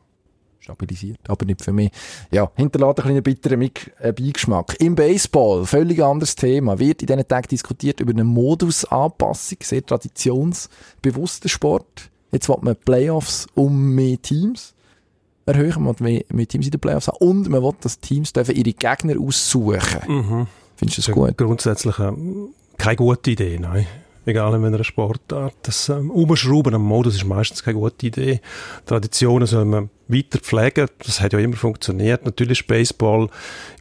[0.59, 1.91] stabilisiert, aber nicht für mich.
[2.31, 4.75] Ja, hinterlässt einen bitteren äh, Beigeschmack.
[4.79, 11.49] Im Baseball, völlig anderes Thema, wird in diesen Tagen diskutiert über eine Modusanpassung, sehr traditionsbewusster
[11.49, 12.09] Sport.
[12.31, 14.73] Jetzt will man Playoffs um mehr Teams
[15.45, 18.55] erhöhen, man will mehr, Teams in den Playoffs haben und man will, dass Teams dürfen
[18.55, 20.01] ihre Gegner aussuchen.
[20.07, 20.47] Mhm.
[20.75, 21.37] Findest du das gut?
[21.37, 21.95] Grundsätzlich
[22.77, 23.87] keine gute Idee, nein
[24.29, 25.53] egal in welcher Sportart.
[25.63, 28.41] Das ähm, Umschrauben am Modus ist meistens keine gute Idee.
[28.85, 30.87] Traditionen soll man weiter pflegen.
[30.99, 32.25] Das hat ja immer funktioniert.
[32.25, 33.29] Natürlich ist Baseball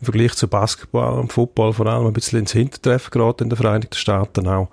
[0.00, 3.56] im Vergleich zu Basketball und Football vor allem ein bisschen ins Hintertreffen gerade in den
[3.56, 4.68] Vereinigten Staaten auch,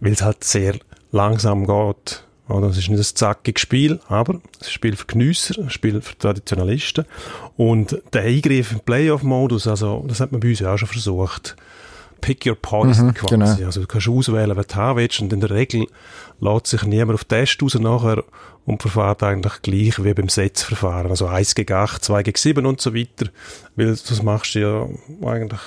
[0.00, 0.74] weil es halt sehr
[1.12, 2.24] langsam geht.
[2.48, 2.68] Oder?
[2.68, 6.00] Es ist nicht ein zackiges Spiel, aber es ist ein Spiel für Genüsser, ein Spiel
[6.00, 7.04] für Traditionalisten.
[7.56, 11.56] Und der Eingriff im Playoff-Modus, also, das hat man bei uns ja auch schon versucht.
[12.20, 13.34] Pick your poison mhm, quasi.
[13.34, 13.66] Genau.
[13.66, 15.86] Also du kannst auswählen, was du haben willst und in der Regel
[16.40, 18.24] lädt sich niemand auf Test raus nachher
[18.64, 21.10] und verfahrt eigentlich gleich wie beim Setzverfahren.
[21.10, 23.30] Also 1 gegen 8, 2 gegen 7 und so weiter.
[23.76, 24.88] Weil das machst du ja
[25.28, 25.60] eigentlich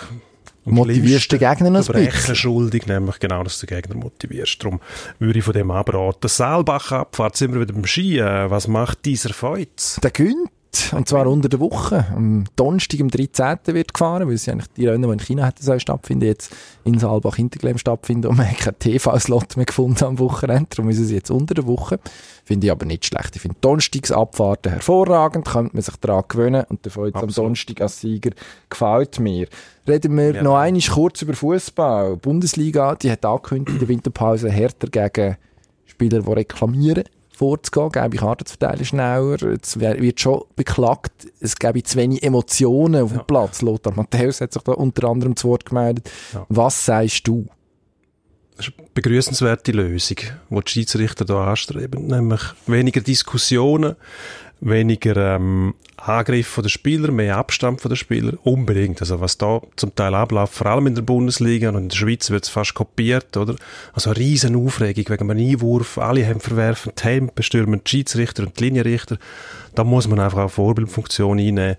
[0.66, 2.36] motivierst den Gegner noch ein bisschen.
[2.36, 4.64] schuldig, nämlich genau, dass du den Gegner motivierst.
[4.64, 4.80] Darum
[5.18, 6.28] würde ich von dem abraten.
[6.28, 8.20] Saalbach Abfahrt, sind wir wieder beim Ski.
[8.20, 10.00] Äh, was macht dieser Feuz?
[10.04, 10.50] Der gönnt
[10.92, 12.06] und zwar unter der Woche.
[12.16, 13.58] Am Donnerstag, am 13.
[13.74, 16.56] wird gefahren, weil es ja eigentlich die Rennen, die in China hätten sollen stattfinden, jetzt
[16.84, 20.68] in Saalbach Hinterglemm stattfinden und man hat keinen TV-Slot mehr gefunden am Wochenende.
[20.70, 22.00] Darum ist es jetzt unter der Woche.
[22.46, 23.36] Finde ich aber nicht schlecht.
[23.36, 28.00] Ich finde Donnerstagsabfahrten hervorragend, könnte man sich daran gewöhnen und der jetzt am Donnerstag als
[28.00, 28.32] Sieger
[28.70, 29.48] gefällt mir.
[29.88, 30.44] Reden wir ja.
[30.44, 32.18] noch einmal kurz über Fußball.
[32.18, 35.38] Bundesliga, die hat angekündigt in der Winterpause härter gegen
[35.86, 37.04] Spieler, die reklamieren
[37.40, 39.42] vorzugehen, gelbe Karten zu verteilen schneller.
[39.62, 43.24] Es wird schon beklagt, es gäbe zu wenig Emotionen auf dem Ja.
[43.24, 43.62] Platz.
[43.62, 46.12] Lothar Matthäus hat sich da unter anderem zu Wort gemeldet.
[46.34, 46.46] Ja.
[46.50, 47.48] Was sagst du?
[48.58, 50.18] Das ist eine begrüßenswerte Lösung,
[50.50, 52.08] die die Schiedsrichter hier anstreben.
[52.08, 53.96] Nämlich weniger Diskussionen,
[54.62, 58.38] weniger ähm, Angriff von den Spielern, mehr Abstand von den Spielern.
[58.44, 59.02] Unbedingt.
[59.02, 62.30] Also was da zum Teil abläuft, vor allem in der Bundesliga und in der Schweiz
[62.30, 63.56] wird es fast kopiert, oder?
[63.94, 65.98] Also eine riesen Aufregung wegen einem Einwurf.
[65.98, 69.18] Alle haben verwerfen die Helme, bestürmen die Schiedsrichter und die Linienrichter.
[69.76, 71.76] Da muss man einfach auch Vorbildfunktion einnehmen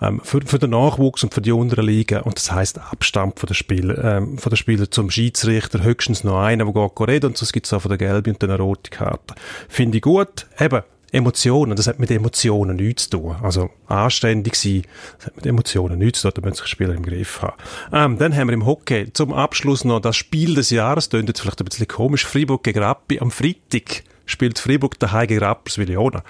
[0.00, 2.20] ähm, für, für den Nachwuchs und für die unteren Ligen.
[2.22, 5.82] Und das heisst Abstand von den Spieler, ähm, von den Spielern zum Schiedsrichter.
[5.82, 8.44] Höchstens noch einer, der geht reden und sonst gibt es auch von der gelben und
[8.44, 9.34] eine rote Karte.
[9.68, 10.46] Finde ich gut.
[10.58, 10.82] Eben,
[11.16, 13.36] Emotionen, das hat mit Emotionen nichts zu tun.
[13.42, 14.82] Also anständig sein,
[15.18, 17.56] das hat mit Emotionen nichts zu tun, da müssen sich Spieler im Griff haben.
[17.92, 21.40] Ähm, dann haben wir im Hockey zum Abschluss noch das Spiel des Jahres, klingt jetzt
[21.40, 23.18] vielleicht ein bisschen komisch, Freiburg gegen Rappi.
[23.20, 26.22] Am Freitag spielt Freiburg daheim gegen Rapperswil-Jona.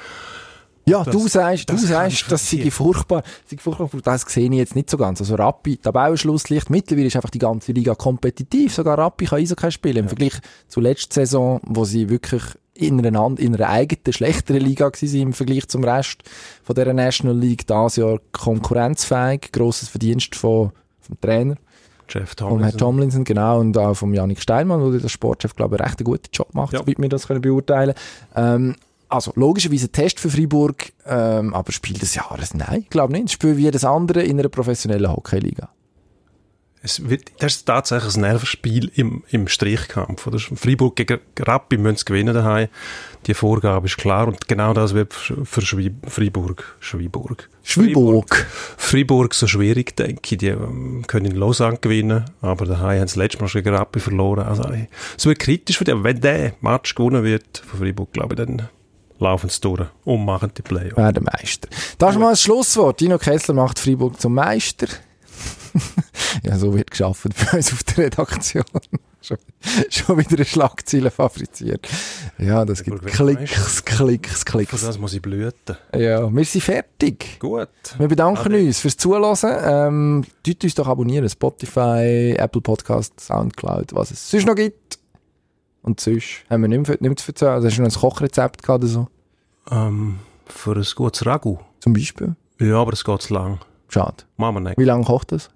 [0.89, 4.47] Ja, Das- du sagst, du das kann sagst, das sei furchtbar, sei furchtbar, das sehe
[4.49, 5.21] ich jetzt nicht so ganz.
[5.21, 9.97] Also Rappi, Tabellenschlusslicht, mittlerweile ist einfach die ganze Liga kompetitiv, sogar Rappi kann Eishockey spielen.
[9.97, 10.35] Im Vergleich
[10.69, 12.43] zur letzten Saison, wo sie wirklich
[12.77, 16.23] in einer, in einer eigenen, schlechteren Liga gewesen im Vergleich zum Rest
[16.63, 21.57] von der National League, das Jahr konkurrenzfähig, grosses Verdienst von, vom Trainer,
[22.09, 22.79] Jeff vom Herrn Tomlinson.
[22.79, 26.29] Tomlinson, genau, und auch vom Janik Steinmann, der der Sportchef, glaube ich, recht einen guten
[26.33, 26.81] Job macht, Ja.
[26.81, 27.95] soweit wir das können beurteilen
[28.37, 28.77] ähm,
[29.09, 33.31] Also, logischerweise ein Test für Freiburg, ähm, aber Spiel des Jahres, nein, ich glaube nicht.
[33.33, 35.69] Spiel wie jedes andere in einer professionellen Hockeyliga.
[36.87, 40.25] Es wird, das ist tatsächlich ein Nervenspiel im, im Strichkampf.
[40.29, 40.39] Oder?
[40.39, 42.69] Freiburg gegen Rappi müssen gewinnen daheim.
[43.27, 47.51] Die Vorgabe ist klar und genau das wird für für Schwi Freiburg, Schwiburg.
[47.65, 48.47] Schwiburg.
[48.77, 50.39] Freiburg so schwierig, denke ich.
[50.39, 53.99] Die ähm, können in Lausanne gewinnen, aber daheim haben sie letztes Mal schon gegen Rappi
[53.99, 54.47] verloren.
[54.47, 54.63] Also,
[55.19, 58.47] es wird kritisch für die, aber wenn der Match gewonnen wird von Freiburg, glaube ich,
[58.47, 58.69] dann
[59.19, 60.97] laufen sie durch und machen die Playoffs.
[60.97, 61.69] Werden Meister.
[61.99, 63.01] Das ist mal ein Schlusswort.
[63.01, 64.87] Dino Kessler macht Freiburg zum Meister.
[66.43, 68.65] ja, so wird geschafft bei uns auf der Redaktion.
[69.21, 69.39] schon,
[69.91, 71.89] schon wieder eine Schlagzeile fabriziert.
[72.39, 74.81] Ja, das gibt wird Klicks, Klicks, Für Klicks.
[74.81, 75.77] das muss ich blüten.
[75.95, 77.39] Ja, wir sind fertig.
[77.41, 77.69] Gut.
[77.99, 78.65] Wir bedanken Ade.
[78.65, 79.37] uns fürs Zuhören.
[79.65, 81.29] Ähm, tut uns doch abonnieren.
[81.29, 84.99] Spotify, Apple Podcast, Soundcloud, was es sonst noch gibt.
[85.83, 87.53] Und sonst haben wir nicht mehr, nicht mehr zu erzählen.
[87.53, 89.09] Also hast du noch ein Kochrezept gehabt oder so?
[89.71, 91.59] Ähm, für ein gutes Ragu.
[91.81, 92.35] Zum Beispiel?
[92.59, 93.61] Ja, aber es geht zu lang.
[93.89, 94.25] Schade.
[94.37, 94.79] Machen wir nicht.
[94.79, 95.51] Wie lange kocht das?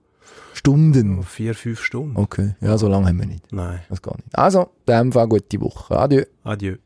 [0.61, 1.23] Stunden.
[1.23, 2.19] Vier, fünf Stunden.
[2.19, 2.55] Okay.
[2.61, 3.51] Ja, so lange haben wir nicht.
[3.51, 3.81] Nein.
[3.89, 4.39] Das geht nicht.
[4.39, 5.99] Also, in dem Fall gute Woche.
[5.99, 6.25] Adieu.
[6.45, 6.77] Adieu.